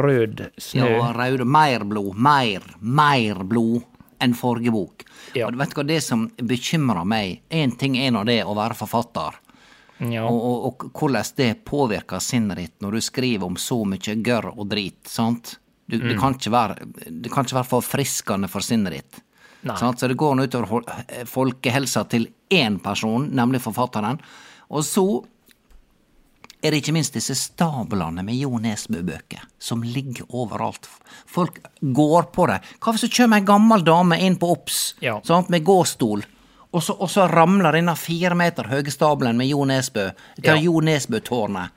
rød 0.00 0.46
snø. 0.58 0.88
Ja, 0.88 1.12
rød, 1.16 1.44
Mer 1.48 1.84
blod. 1.88 2.16
Mer. 2.16 2.64
Mer 2.80 3.44
blod 3.44 3.84
enn 4.20 4.34
forrige 4.34 4.72
bok. 4.74 5.04
Ja. 5.36 5.46
Og 5.46 5.52
du 5.54 5.60
hva, 5.60 5.84
det 5.86 6.00
som 6.02 6.24
bekymrer 6.42 7.04
meg 7.06 7.42
Én 7.54 7.76
ting 7.78 7.94
er 8.00 8.10
nå 8.10 8.24
det 8.26 8.40
å 8.44 8.56
være 8.58 8.74
forfatter. 8.78 9.36
Ja. 9.98 10.24
Og, 10.26 10.38
og, 10.38 10.66
og 10.66 10.90
hvordan 10.98 11.30
det 11.38 11.52
påvirker 11.66 12.22
sinnet 12.22 12.58
ditt 12.60 12.76
når 12.84 12.98
du 12.98 13.00
skriver 13.02 13.46
om 13.46 13.56
så 13.58 13.80
mye 13.86 14.16
gørr 14.22 14.52
og 14.56 14.68
drit. 14.70 15.00
sant? 15.10 15.58
Du, 15.88 15.96
Mm. 15.96 16.08
det, 16.08 16.18
kan 16.20 16.34
være, 16.52 16.74
det 17.22 17.30
kan 17.32 17.44
ikke 17.46 17.56
være 17.62 17.70
forfriskende 17.70 18.48
for 18.52 18.60
sinnet 18.60 18.92
ditt. 18.92 19.20
Så 19.76 20.08
det 20.08 20.16
går 20.16 20.34
nå 20.38 20.46
utover 20.46 20.82
folkehelsa 21.26 22.04
til 22.08 22.28
én 22.50 22.78
person, 22.82 23.28
nemlig 23.34 23.60
forfatteren. 23.60 24.20
Og 24.70 24.84
så 24.84 25.24
er 26.62 26.70
det 26.74 26.80
ikke 26.82 26.92
minst 26.96 27.14
disse 27.14 27.34
stablene 27.38 28.22
med 28.26 28.34
Jo 28.38 28.58
Nesbø-bøker 28.58 29.44
som 29.62 29.82
ligger 29.82 30.26
overalt. 30.34 30.88
Folk 31.26 31.60
går 31.82 32.30
på 32.34 32.46
det. 32.50 32.60
Hva 32.82 32.94
hvis 32.94 33.06
det 33.06 33.12
kommer 33.14 33.38
ei 33.38 33.46
gammel 33.46 33.84
dame 33.86 34.18
inn 34.26 34.36
på 34.40 34.50
Obs 34.56 34.94
Ja. 35.00 35.20
sant, 35.24 35.48
med 35.50 35.64
gåstol, 35.64 36.24
og 36.72 36.82
så, 36.82 36.96
og 37.00 37.08
så 37.08 37.28
ramler 37.30 37.72
denne 37.72 37.94
fire 37.96 38.34
meter 38.36 38.66
høye 38.68 38.90
stabelen 38.92 39.36
med 39.36 39.48
Jo 39.48 39.64
Nesbø, 39.64 40.10
Ja. 40.42 40.56
Jo 40.56 40.80
Nesbø-tårnet. 40.80 41.70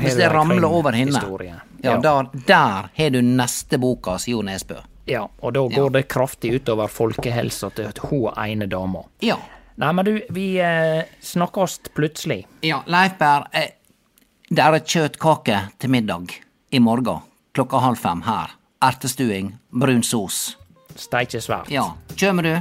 Hvis 0.00 0.16
det 0.16 0.30
ramler 0.32 0.64
over 0.68 0.92
henne, 0.92 1.22
ja, 1.44 1.60
Ja. 1.82 2.00
Der, 2.00 2.28
der 2.46 2.90
har 2.96 3.10
du 3.10 3.20
neste 3.22 3.78
bokas 3.78 4.26
Jo 4.28 4.42
Nesbø. 4.42 4.76
Ja, 5.06 5.22
og 5.38 5.52
da 5.54 5.62
går 5.70 5.92
det 5.94 6.02
kraftig 6.10 6.54
utover 6.58 6.90
folkehelsa 6.90 7.70
til 7.76 7.92
hun 8.10 8.32
ene 8.42 8.66
dama. 8.70 9.04
Ja. 9.24 9.38
Nei, 9.76 9.92
men 9.92 10.08
du, 10.08 10.12
vi 10.32 10.46
eh, 10.62 11.04
snakkes 11.20 11.78
plutselig. 11.94 12.46
Ja, 12.64 12.80
Leif 12.88 13.18
Berr, 13.20 13.44
eh, 13.52 13.74
det 14.48 14.62
er 14.62 14.78
kjøttkake 14.80 15.60
til 15.78 15.92
middag 15.92 16.32
i 16.72 16.80
morgen 16.80 17.20
klokka 17.56 17.80
halv 17.84 18.00
fem 18.00 18.22
her. 18.26 18.56
Ertestuing, 18.84 19.54
brun 19.72 20.02
sos. 20.04 20.56
Steikje 20.96 21.40
svært. 21.44 21.70
Ja, 21.72 21.90
Kjem 22.16 22.42
du? 22.44 22.54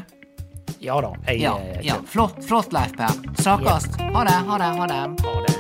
Ja 0.79 1.01
da. 1.01 1.13
Jeg 1.27 1.41
Ja, 1.41 1.57
eh, 1.59 1.81
ja. 1.83 1.99
Flott, 2.07 2.43
flott, 2.43 2.73
Leif 2.73 2.95
Per. 2.97 3.11
Snakkast. 3.41 3.99
Ha 3.99 4.23
det, 4.23 4.39
ha 4.49 4.57
det, 4.57 4.71
ha 4.79 4.87
det. 4.87 5.23
Ha 5.23 5.41
det. 5.47 5.54